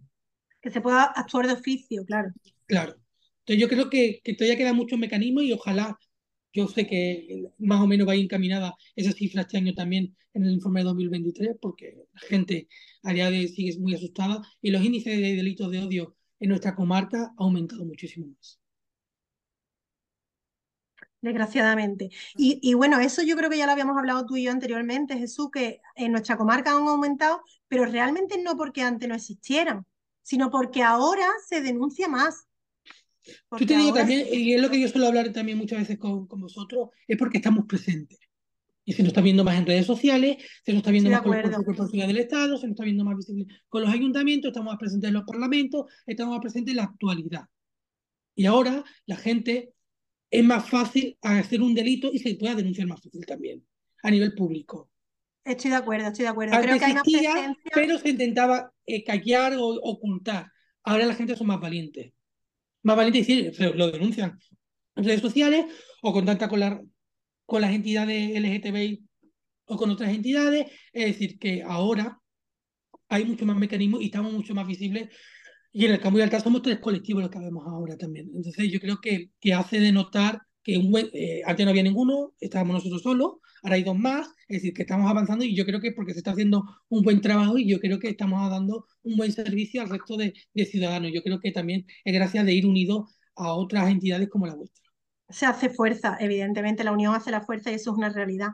Que 0.60 0.70
se 0.70 0.80
pueda 0.80 1.04
actuar 1.04 1.46
de 1.46 1.52
oficio, 1.54 2.04
claro. 2.04 2.30
Claro. 2.66 2.94
Entonces, 3.40 3.60
yo 3.60 3.68
creo 3.68 3.90
que, 3.90 4.20
que 4.24 4.34
todavía 4.34 4.56
queda 4.56 4.72
mucho 4.72 4.96
mecanismo 4.96 5.42
y 5.42 5.52
ojalá, 5.52 5.98
yo 6.52 6.68
sé 6.68 6.86
que 6.86 7.44
más 7.58 7.80
o 7.80 7.86
menos 7.86 8.08
va 8.08 8.14
encaminada 8.14 8.74
esa 8.96 9.12
cifra 9.12 9.42
este 9.42 9.58
año 9.58 9.74
también 9.74 10.16
en 10.32 10.44
el 10.44 10.52
informe 10.52 10.80
de 10.80 10.84
2023, 10.84 11.56
porque 11.60 11.94
la 12.12 12.20
gente 12.20 12.68
a 13.02 13.12
día 13.12 13.30
de 13.30 13.40
hoy 13.40 13.48
sigue 13.48 13.78
muy 13.78 13.94
asustada 13.94 14.40
y 14.62 14.70
los 14.70 14.82
índices 14.82 15.20
de 15.20 15.36
delitos 15.36 15.70
de 15.70 15.80
odio 15.80 16.16
en 16.40 16.48
nuestra 16.48 16.74
comarca 16.74 17.18
han 17.18 17.34
aumentado 17.38 17.84
muchísimo 17.84 18.28
más 18.28 18.63
desgraciadamente. 21.24 22.10
Y, 22.36 22.74
bueno, 22.74 23.00
eso 23.00 23.22
yo 23.22 23.36
creo 23.36 23.50
que 23.50 23.58
ya 23.58 23.66
lo 23.66 23.72
habíamos 23.72 23.96
hablado 23.96 24.26
tú 24.26 24.36
y 24.36 24.44
yo 24.44 24.52
anteriormente, 24.52 25.18
Jesús, 25.18 25.50
que 25.52 25.80
en 25.96 26.12
nuestra 26.12 26.36
comarca 26.36 26.72
han 26.72 26.86
aumentado, 26.86 27.42
pero 27.68 27.86
realmente 27.86 28.40
no 28.42 28.56
porque 28.56 28.82
antes 28.82 29.08
no 29.08 29.14
existieran, 29.14 29.84
sino 30.22 30.50
porque 30.50 30.82
ahora 30.82 31.26
se 31.46 31.60
denuncia 31.60 32.08
más. 32.08 32.46
Yo 33.58 33.66
te 33.66 33.76
digo 33.76 33.94
también, 33.94 34.26
y 34.30 34.54
es 34.54 34.60
lo 34.60 34.70
que 34.70 34.80
yo 34.80 34.88
suelo 34.88 35.06
hablar 35.06 35.32
también 35.32 35.58
muchas 35.58 35.80
veces 35.80 35.98
con, 35.98 36.26
con, 36.26 36.40
vosotros, 36.40 36.90
es 37.08 37.16
porque 37.16 37.38
estamos 37.38 37.64
presentes. 37.66 38.18
Y 38.84 38.92
se 38.92 39.02
nos 39.02 39.08
está 39.08 39.22
viendo 39.22 39.44
más 39.44 39.56
en 39.56 39.64
redes 39.64 39.86
sociales, 39.86 40.36
se 40.62 40.72
nos 40.72 40.80
está 40.80 40.90
viendo 40.90 41.08
más 41.08 41.22
con 41.22 41.30
los 41.32 41.64
cuerpos 41.64 41.90
del 41.90 42.18
Estado, 42.18 42.58
se 42.58 42.66
nos 42.66 42.74
está 42.74 42.84
viendo 42.84 43.02
más 43.02 43.16
visible 43.16 43.46
con 43.70 43.82
los 43.82 43.90
ayuntamientos, 43.90 44.50
estamos 44.50 44.72
más 44.72 44.78
presentes 44.78 45.08
en 45.08 45.14
los 45.14 45.24
parlamentos, 45.24 45.86
estamos 46.06 46.34
más 46.34 46.42
presentes 46.42 46.72
en 46.72 46.76
la 46.76 46.84
actualidad. 46.84 47.44
Y 48.34 48.46
ahora 48.46 48.84
la 49.06 49.16
gente 49.16 49.72
es 50.34 50.44
más 50.44 50.68
fácil 50.68 51.16
hacer 51.22 51.62
un 51.62 51.74
delito 51.74 52.10
y 52.12 52.18
se 52.18 52.34
puede 52.34 52.56
denunciar 52.56 52.88
más 52.88 53.00
fácil 53.00 53.24
también 53.24 53.64
a 54.02 54.10
nivel 54.10 54.34
público. 54.34 54.90
Estoy 55.44 55.70
de 55.70 55.76
acuerdo, 55.76 56.08
estoy 56.08 56.24
de 56.24 56.28
acuerdo. 56.28 56.60
Creo 56.60 56.76
que 56.76 56.84
hay 56.84 56.94
presencia... 56.94 57.56
Pero 57.72 57.98
se 58.00 58.08
intentaba 58.08 58.72
eh, 58.84 59.04
callar 59.04 59.54
o 59.56 59.64
ocultar. 59.64 60.50
Ahora 60.82 61.06
la 61.06 61.14
gente 61.14 61.36
son 61.36 61.46
más 61.46 61.60
valientes. 61.60 62.12
Más 62.82 62.96
valientes 62.96 63.28
y 63.28 63.42
decir, 63.42 63.76
lo 63.76 63.92
denuncian 63.92 64.36
en 64.96 65.04
redes 65.04 65.20
sociales 65.20 65.66
o 66.02 66.12
contactan 66.12 66.48
con, 66.48 66.58
la, 66.58 66.82
con 67.46 67.60
las 67.60 67.72
entidades 67.72 68.36
LGTBI 68.40 69.04
o 69.66 69.76
con 69.76 69.90
otras 69.90 70.12
entidades. 70.12 70.66
Es 70.92 71.06
decir, 71.06 71.38
que 71.38 71.62
ahora 71.62 72.18
hay 73.08 73.24
mucho 73.24 73.46
más 73.46 73.56
mecanismos 73.56 74.02
y 74.02 74.06
estamos 74.06 74.32
mucho 74.32 74.52
más 74.52 74.66
visibles 74.66 75.10
y 75.76 75.86
en 75.86 75.92
el 75.92 76.00
cambio 76.00 76.18
de 76.18 76.24
alta 76.24 76.38
somos 76.38 76.62
tres 76.62 76.78
colectivos 76.78 77.20
los 77.20 77.32
que 77.32 77.40
vemos 77.40 77.66
ahora 77.66 77.98
también. 77.98 78.30
Entonces 78.32 78.70
yo 78.70 78.78
creo 78.78 79.00
que, 79.00 79.32
que 79.40 79.54
hace 79.54 79.80
de 79.80 79.90
notar 79.90 80.40
que 80.62 80.78
un 80.78 80.92
buen, 80.92 81.10
eh, 81.12 81.42
antes 81.44 81.66
no 81.66 81.70
había 81.70 81.82
ninguno, 81.82 82.32
estábamos 82.38 82.76
nosotros 82.76 83.02
solos, 83.02 83.32
ahora 83.60 83.74
hay 83.74 83.82
dos 83.82 83.98
más, 83.98 84.28
es 84.46 84.58
decir, 84.58 84.72
que 84.72 84.82
estamos 84.82 85.10
avanzando 85.10 85.44
y 85.44 85.56
yo 85.56 85.66
creo 85.66 85.80
que 85.80 85.90
porque 85.90 86.12
se 86.12 86.20
está 86.20 86.30
haciendo 86.30 86.62
un 86.88 87.02
buen 87.02 87.20
trabajo 87.20 87.58
y 87.58 87.68
yo 87.68 87.80
creo 87.80 87.98
que 87.98 88.08
estamos 88.08 88.48
dando 88.48 88.86
un 89.02 89.16
buen 89.16 89.32
servicio 89.32 89.82
al 89.82 89.88
resto 89.88 90.16
de, 90.16 90.32
de 90.54 90.64
ciudadanos. 90.64 91.10
Yo 91.12 91.24
creo 91.24 91.40
que 91.40 91.50
también 91.50 91.84
es 92.04 92.14
gracias 92.14 92.46
de 92.46 92.54
ir 92.54 92.66
unidos 92.66 93.12
a 93.34 93.52
otras 93.52 93.90
entidades 93.90 94.28
como 94.28 94.46
la 94.46 94.54
vuestra. 94.54 94.80
Se 95.28 95.44
hace 95.44 95.70
fuerza, 95.70 96.16
evidentemente, 96.20 96.84
la 96.84 96.92
unión 96.92 97.16
hace 97.16 97.32
la 97.32 97.40
fuerza 97.40 97.72
y 97.72 97.74
eso 97.74 97.90
es 97.90 97.96
una 97.96 98.10
realidad. 98.10 98.50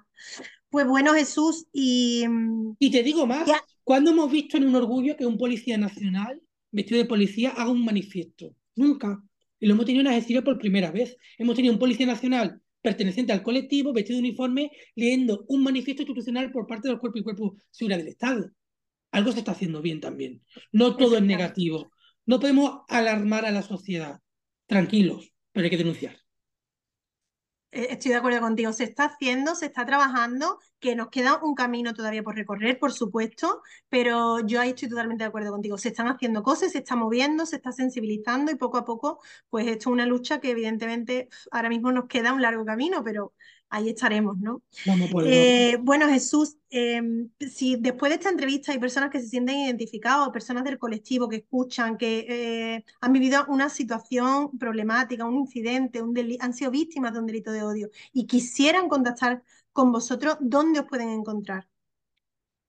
Pues 0.71 0.87
bueno, 0.87 1.13
Jesús, 1.13 1.67
y... 1.71 2.25
Mm, 2.27 2.77
y 2.79 2.91
te 2.91 3.03
digo 3.03 3.27
más, 3.27 3.47
¿cuándo 3.85 4.11
hemos 4.13 4.33
visto 4.33 4.57
en 4.57 4.67
un 4.69 4.75
orgullo 4.75 5.19
que 5.19 5.27
un 5.27 5.37
policía 5.37 5.77
nacional 5.77 6.41
vestido 6.71 6.99
de 6.99 7.07
policía 7.07 7.51
haga 7.51 7.71
un 7.71 7.85
manifiesto? 7.85 8.55
Nunca. 8.77 9.23
Y 9.59 9.67
lo 9.67 9.75
hemos 9.75 9.87
tenido 9.87 10.03
en 10.03 10.09
Algeciras 10.09 10.45
por 10.45 10.59
primera 10.59 10.91
vez. 10.91 11.17
Hemos 11.39 11.55
tenido 11.55 11.75
un 11.75 11.81
policía 11.81 12.07
nacional 12.07 12.61
perteneciente 12.83 13.33
al 13.33 13.43
colectivo, 13.43 13.93
vestido 13.93 14.17
de 14.17 14.29
uniforme, 14.29 14.71
leyendo 14.95 15.45
un 15.49 15.63
manifiesto 15.63 16.03
institucional 16.03 16.51
por 16.51 16.67
parte 16.67 16.89
del 16.89 16.99
cuerpo 16.99 17.19
y 17.19 17.23
cuerpo 17.23 17.57
seguridad 17.71 17.99
del 17.99 18.09
Estado. 18.09 18.51
Algo 19.13 19.33
se 19.33 19.41
está 19.41 19.53
haciendo 19.53 19.83
bien 19.83 20.01
también. 20.01 20.43
No 20.73 20.97
todo 20.97 21.17
es 21.17 21.23
negativo. 21.23 21.93
No 22.27 22.41
podemos 22.41 22.83
alarmar 22.89 23.45
a 23.45 23.51
la 23.51 23.63
sociedad. 23.63 24.21
Tranquilos, 24.67 25.33
pero 25.53 25.65
hay 25.65 25.71
que 25.71 25.77
denunciar. 25.77 26.17
Eh, 27.73 27.89
estoy 27.91 28.11
de 28.11 28.17
acuerdo 28.17 28.41
contigo, 28.41 28.73
se 28.73 28.85
está 28.85 29.05
haciendo, 29.05 29.55
se 29.55 29.67
está 29.67 29.87
trabajando, 29.87 30.59
que 30.81 30.97
nos 30.97 31.09
queda 31.09 31.39
un 31.43 31.55
camino 31.55 31.95
todavía 31.95 32.23
por 32.23 32.35
recorrer, 32.35 32.79
por 32.81 32.93
supuesto, 32.93 33.63
pero 33.89 34.41
yo 34.41 34.61
ahí 34.61 34.71
estoy 34.71 34.89
totalmente 34.89 35.23
de 35.25 35.29
acuerdo 35.29 35.53
contigo. 35.53 35.79
Se 35.79 35.89
están 35.89 36.09
haciendo 36.09 36.43
cosas, 36.43 36.73
se 36.73 36.79
está 36.79 36.97
moviendo, 36.97 37.47
se 37.47 37.57
está 37.57 37.71
sensibilizando 37.73 38.51
y 38.51 38.57
poco 38.57 38.79
a 38.79 38.85
poco, 38.85 39.21
pues 39.51 39.67
esto 39.69 39.91
es 39.91 39.93
una 39.93 40.07
lucha 40.07 40.41
que 40.41 40.51
evidentemente 40.51 41.29
ahora 41.53 41.69
mismo 41.69 41.93
nos 41.93 42.07
queda 42.07 42.33
un 42.33 42.43
largo 42.43 42.65
camino, 42.65 43.05
pero 43.05 43.35
ahí 43.71 43.89
estaremos, 43.89 44.39
¿no? 44.39 44.63
Eh, 45.25 45.79
bueno, 45.81 46.09
Jesús, 46.09 46.57
em, 46.71 47.31
si 47.39 47.77
después 47.77 48.11
de 48.11 48.17
esta 48.17 48.29
entrevista 48.29 48.73
hay 48.73 48.79
personas 48.79 49.11
que 49.11 49.21
se 49.21 49.29
sienten 49.29 49.59
identificados, 49.59 50.29
personas 50.31 50.65
del 50.65 50.79
colectivo 50.79 51.29
que 51.29 51.37
escuchan, 51.37 51.97
que 51.97 52.27
eh, 52.29 52.85
han 53.01 53.13
vivido 53.13 53.45
una 53.49 53.69
situación 53.69 54.59
problemática, 54.59 55.25
un 55.25 55.37
incidente, 55.37 56.03
un 56.03 56.15
han 56.41 56.53
sido 56.53 56.71
víctimas 56.71 57.13
de 57.13 57.21
un 57.21 57.27
delito 57.27 57.53
de 57.53 57.63
odio 57.63 57.91
y 58.13 58.27
quisieran 58.27 58.89
contactar 58.89 59.43
con 59.73 59.93
vosotros, 59.93 60.37
¿dónde 60.41 60.81
os 60.81 60.87
pueden 60.87 61.11
encontrar? 61.11 61.67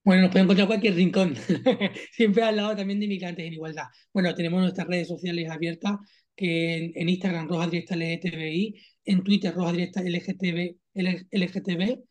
Bueno, 0.03 0.23
nos 0.23 0.31
pueden 0.31 0.45
encontrar 0.45 0.63
en 0.63 0.67
cualquier 0.67 0.95
rincón, 0.95 1.35
siempre 2.11 2.43
al 2.43 2.55
lado 2.55 2.75
también 2.75 2.99
de 2.99 3.07
Migrantes 3.07 3.45
en 3.45 3.53
Igualdad. 3.53 3.85
Bueno, 4.13 4.33
tenemos 4.33 4.61
nuestras 4.61 4.87
redes 4.87 5.07
sociales 5.07 5.49
abiertas, 5.49 5.97
que 6.35 6.91
en, 6.95 7.09
Instagram, 7.09 7.47
Roja 7.47 7.67
Directa 7.67 7.95
LGTBI, 7.95 8.81
en 9.05 9.23
Twitter, 9.23 9.53
Roja 9.53 9.71
Directa 9.71 10.01
LGTB, 10.01 10.75
LGTB, 11.31 12.03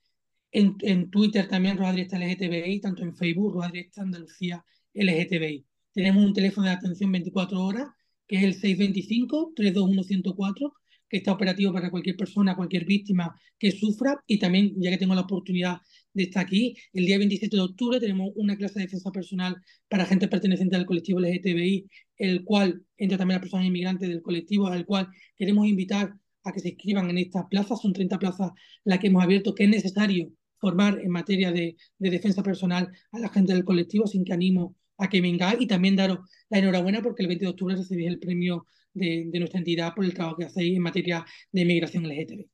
en, 0.53 0.77
en 0.81 1.11
Twitter 1.11 1.49
también, 1.49 1.77
Roja 1.77 1.93
Directa 1.93 2.19
LGTBI, 2.19 2.81
tanto 2.81 3.03
en 3.03 3.17
Facebook, 3.17 3.55
Roja 3.55 3.69
Directa 3.69 4.03
Andalucía 4.03 4.65
LGTBI. 4.95 5.67
Tenemos 5.93 6.25
un 6.25 6.33
teléfono 6.33 6.67
de 6.67 6.73
atención 6.73 7.13
24 7.13 7.61
horas, 7.61 7.89
que 8.27 8.37
es 8.37 8.45
el 8.45 8.61
625-321-104, 8.61 10.73
que 11.09 11.17
está 11.17 11.33
operativo 11.33 11.73
para 11.73 11.91
cualquier 11.91 12.17
persona, 12.17 12.57
cualquier 12.57 12.85
víctima 12.85 13.35
que 13.59 13.73
sufra. 13.73 14.23
Y 14.27 14.39
también, 14.39 14.73
ya 14.77 14.91
que 14.91 14.99
tengo 14.99 15.15
la 15.15 15.23
oportunidad 15.23 15.79
de 16.13 16.25
estar 16.25 16.45
aquí, 16.45 16.77
el 16.93 17.07
día 17.07 17.19
27 17.19 17.57
de 17.57 17.63
octubre 17.63 18.01
tenemos 18.01 18.31
una 18.37 18.57
clase 18.57 18.79
de 18.79 18.87
defensa 18.87 19.11
personal 19.11 19.57
para 19.89 20.07
gente 20.07 20.29
perteneciente 20.29 20.77
al 20.77 20.87
colectivo 20.87 21.21
LGTBI, 21.21 21.89
el 22.19 22.45
cual 22.45 22.85
entra 22.97 23.19
también 23.19 23.39
a 23.39 23.41
personas 23.41 23.67
inmigrantes 23.67 24.09
del 24.09 24.23
colectivo, 24.23 24.69
al 24.69 24.87
cual 24.87 25.09
queremos 25.37 25.67
invitar 25.67 26.15
a 26.45 26.53
que 26.53 26.61
se 26.61 26.71
inscriban 26.71 27.11
en 27.11 27.19
estas 27.19 27.47
plazas. 27.47 27.81
Son 27.81 27.93
30 27.93 28.19
plazas 28.19 28.53
las 28.85 28.99
que 28.99 29.09
hemos 29.09 29.23
abierto, 29.23 29.55
que 29.55 29.65
es 29.65 29.71
necesario 29.71 30.33
formar 30.59 30.99
en 31.01 31.11
materia 31.11 31.53
de, 31.53 31.77
de 31.99 32.11
defensa 32.11 32.43
personal 32.43 32.91
a 33.13 33.19
la 33.19 33.29
gente 33.29 33.53
del 33.53 33.65
colectivo, 33.65 34.07
sin 34.07 34.25
que 34.25 34.33
animo 34.33 34.77
a 35.01 35.09
que 35.09 35.21
venga 35.21 35.55
y 35.59 35.67
también 35.67 35.97
daros 35.97 36.19
la 36.51 36.59
enhorabuena 36.59 37.01
porque 37.03 37.23
el 37.23 37.29
20 37.29 37.45
de 37.45 37.51
octubre 37.51 37.75
recibís 37.75 38.07
el 38.07 38.19
premio 38.19 38.67
de, 38.93 39.31
nuestra 39.39 39.59
entidad 39.59 39.95
por 39.95 40.05
el 40.05 40.15
trabajo 40.15 40.37
que 40.37 40.45
hacéis 40.45 40.77
en 40.77 40.83
materia 40.83 41.25
de 41.53 41.65
migración 41.65 42.05
LGTB. 42.05 42.47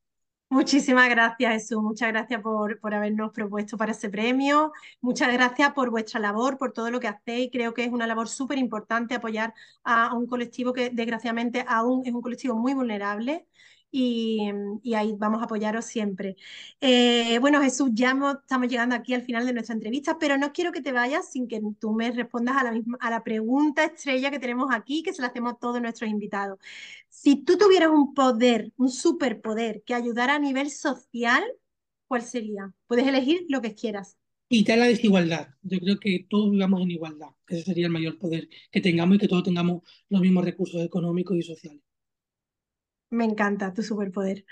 Muchísimas 0.49 1.09
gracias, 1.11 1.53
Jesús. 1.55 1.83
Muchas 1.83 2.09
gracias 2.11 2.41
por, 2.41 2.79
por, 2.79 2.95
habernos 2.95 3.33
propuesto 3.33 3.77
para 3.77 3.91
ese 3.91 4.09
premio. 4.09 4.71
Muchas 5.01 5.33
gracias 5.33 5.73
por 5.73 5.91
vuestra 5.91 6.21
labor, 6.21 6.57
por 6.57 6.73
todo 6.73 6.89
lo 6.93 7.01
que 7.01 7.09
hacéis. 7.09 7.51
Creo 7.51 7.75
que 7.75 7.83
es 7.83 7.91
una 7.91 8.07
labor 8.07 8.29
súper 8.29 8.59
importante 8.59 9.17
apoyar 9.17 9.53
a, 9.83 10.15
un 10.15 10.29
colectivo 10.29 10.73
que 10.73 10.91
desgraciadamente 10.91 11.65
aún 11.67 12.07
es 12.07 12.15
un 12.15 12.23
colectivo 12.23 12.55
muy 12.55 12.75
vulnerable 12.75 13.45
y, 13.99 14.95
ahí 14.95 15.15
vamos 15.17 15.41
a 15.41 15.45
apoyaros 15.45 15.87
siempre. 15.87 16.37
Eh, 16.81 17.39
bueno, 17.41 17.63
Jesús, 17.63 17.91
ya 17.95 18.15
estamos 18.43 18.69
llegando 18.69 18.95
aquí 18.95 19.15
al 19.15 19.23
final 19.23 19.47
de 19.47 19.55
nuestra 19.55 19.75
entrevista, 19.75 20.19
pero 20.19 20.37
no 20.37 20.53
quiero 20.53 20.71
que 20.71 20.83
te 20.83 20.93
vayas 20.93 21.31
sin 21.33 21.49
que 21.49 21.63
tú 21.81 21.93
me 21.93 22.11
respondas 22.11 22.57
a 22.59 22.65
la, 22.65 22.73
misma, 22.73 22.99
a 23.01 23.11
la 23.11 23.25
pregunta 23.25 23.85
estrella 23.85 24.31
que 24.31 24.39
tenemos 24.39 24.69
aquí, 24.71 25.03
que 25.03 25.15
se 25.15 25.23
la 25.23 25.29
hacemos 25.29 25.55
a 25.55 25.57
todos 25.57 25.81
nuestros 25.81 26.11
invitados. 26.11 26.59
Si 27.09 27.37
tú 27.37 27.57
tuvieras 27.57 27.91
un 27.91 28.13
poder, 28.13 28.73
un 28.77 28.91
superpoder 28.91 29.83
que 29.87 29.95
ayudara 29.95 30.35
a 30.35 30.39
nivel 30.39 30.71
social, 30.71 31.43
¿cuál 32.07 32.23
sería? 32.23 32.75
Puedes 32.87 33.07
elegir 33.07 33.47
lo 33.49 33.63
que 33.63 33.75
quieras. 33.75 34.19
Quitar 34.49 34.79
la 34.79 34.87
desigualdad. 34.87 35.49
Yo 35.63 35.79
creo 35.81 35.99
que 35.99 36.27
todos 36.29 36.51
vivamos 36.51 36.83
en 36.83 36.91
igualdad. 36.91 37.31
Ese 37.49 37.65
sería 37.65 37.87
el 37.87 37.93
mayor 37.93 38.19
poder 38.19 38.49
que 38.71 38.81
tengamos 38.81 39.17
y 39.17 39.21
que 39.21 39.29
todos 39.29 39.43
tengamos 39.43 39.83
los 40.11 40.21
mismos 40.21 40.45
recursos 40.45 40.83
económicos 40.83 41.37
y 41.37 41.43
sociales. 41.43 41.86
Me 43.11 43.25
encanta 43.25 43.73
tu 43.73 43.85
superpoder. 43.85 44.45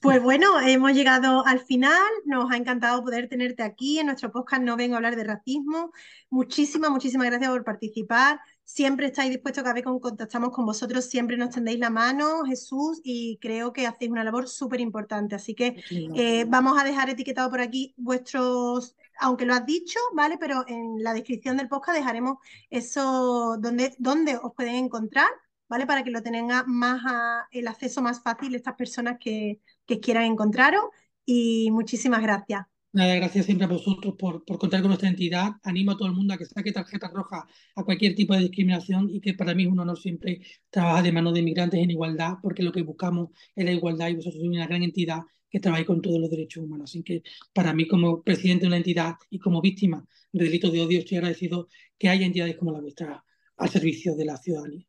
Pues 0.00 0.22
bueno, 0.22 0.58
hemos 0.60 0.92
llegado 0.92 1.44
al 1.46 1.60
final. 1.60 1.92
Nos 2.24 2.50
ha 2.50 2.56
encantado 2.56 3.02
poder 3.02 3.28
tenerte 3.28 3.62
aquí 3.62 3.98
en 3.98 4.06
nuestro 4.06 4.32
podcast 4.32 4.62
No 4.62 4.76
Vengo 4.76 4.94
a 4.94 4.96
hablar 4.96 5.14
de 5.14 5.24
racismo. 5.24 5.92
Muchísimas, 6.30 6.90
muchísimas 6.90 7.26
gracias 7.26 7.50
por 7.50 7.64
participar. 7.64 8.40
Siempre 8.64 9.06
estáis 9.08 9.30
dispuestos 9.30 9.62
cada 9.62 9.74
vez 9.74 9.84
que 9.84 10.00
contactamos 10.00 10.50
con 10.50 10.64
vosotros, 10.64 11.04
siempre 11.06 11.36
nos 11.36 11.50
tendéis 11.50 11.78
la 11.78 11.90
mano, 11.90 12.44
Jesús, 12.44 13.00
y 13.02 13.38
creo 13.40 13.72
que 13.72 13.86
hacéis 13.86 14.10
una 14.10 14.24
labor 14.24 14.48
súper 14.48 14.80
importante. 14.80 15.34
Así 15.34 15.54
que 15.54 15.82
eh, 15.90 16.44
vamos 16.48 16.80
a 16.80 16.84
dejar 16.84 17.10
etiquetado 17.10 17.50
por 17.50 17.60
aquí 17.60 17.94
vuestros, 17.98 18.96
aunque 19.20 19.46
lo 19.46 19.54
has 19.54 19.66
dicho, 19.66 19.98
¿vale? 20.14 20.38
Pero 20.38 20.64
en 20.66 21.02
la 21.02 21.12
descripción 21.12 21.56
del 21.58 21.68
podcast 21.68 21.98
dejaremos 21.98 22.38
eso, 22.70 23.56
donde, 23.58 23.94
donde 23.98 24.36
os 24.36 24.52
pueden 24.54 24.76
encontrar 24.76 25.28
¿vale? 25.68 25.86
Para 25.86 26.04
que 26.04 26.10
lo 26.10 26.22
tengan 26.22 26.64
más 26.66 27.02
el 27.50 27.68
acceso 27.68 28.02
más 28.02 28.22
fácil 28.22 28.54
estas 28.54 28.74
personas 28.74 29.18
que, 29.20 29.60
quieran 30.02 30.24
encontraros. 30.24 30.84
Y 31.24 31.70
muchísimas 31.70 32.22
gracias. 32.22 32.66
Nada, 32.90 33.14
gracias 33.16 33.44
siempre 33.44 33.66
a 33.66 33.68
vosotros 33.68 34.14
por, 34.18 34.44
por, 34.46 34.58
contar 34.58 34.80
con 34.80 34.88
nuestra 34.88 35.10
entidad. 35.10 35.52
Animo 35.62 35.92
a 35.92 35.96
todo 35.96 36.08
el 36.08 36.14
mundo 36.14 36.32
a 36.32 36.38
que 36.38 36.46
saque 36.46 36.72
tarjeta 36.72 37.08
roja 37.08 37.46
a 37.76 37.84
cualquier 37.84 38.14
tipo 38.14 38.34
de 38.34 38.40
discriminación 38.40 39.10
y 39.10 39.20
que 39.20 39.34
para 39.34 39.54
mí 39.54 39.64
es 39.64 39.68
un 39.68 39.78
honor 39.78 39.98
siempre 39.98 40.40
trabajar 40.70 41.04
de 41.04 41.12
mano 41.12 41.32
de 41.32 41.40
inmigrantes 41.40 41.80
en 41.80 41.90
igualdad, 41.90 42.36
porque 42.42 42.62
lo 42.62 42.72
que 42.72 42.82
buscamos 42.82 43.28
es 43.54 43.64
la 43.64 43.72
igualdad 43.72 44.08
y 44.08 44.14
vosotros 44.14 44.40
sois 44.40 44.56
una 44.56 44.66
gran 44.66 44.82
entidad 44.82 45.20
que 45.50 45.60
trabaja 45.60 45.84
con 45.84 46.00
todos 46.00 46.18
los 46.18 46.30
derechos 46.30 46.64
humanos. 46.64 46.90
Así 46.90 47.02
que 47.02 47.22
para 47.52 47.74
mí, 47.74 47.86
como 47.86 48.22
presidente 48.22 48.62
de 48.62 48.68
una 48.68 48.76
entidad 48.78 49.16
y 49.30 49.38
como 49.38 49.60
víctima 49.60 50.04
de 50.32 50.44
delitos 50.44 50.72
de 50.72 50.80
odio, 50.80 50.98
estoy 51.00 51.18
agradecido 51.18 51.68
que 51.98 52.08
haya 52.08 52.26
entidades 52.26 52.56
como 52.56 52.72
la 52.72 52.80
vuestra 52.80 53.24
al 53.56 53.68
servicio 53.68 54.16
de 54.16 54.24
la 54.24 54.36
ciudadanía. 54.38 54.87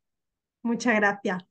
Muchas 0.64 0.96
gracias. 0.96 1.49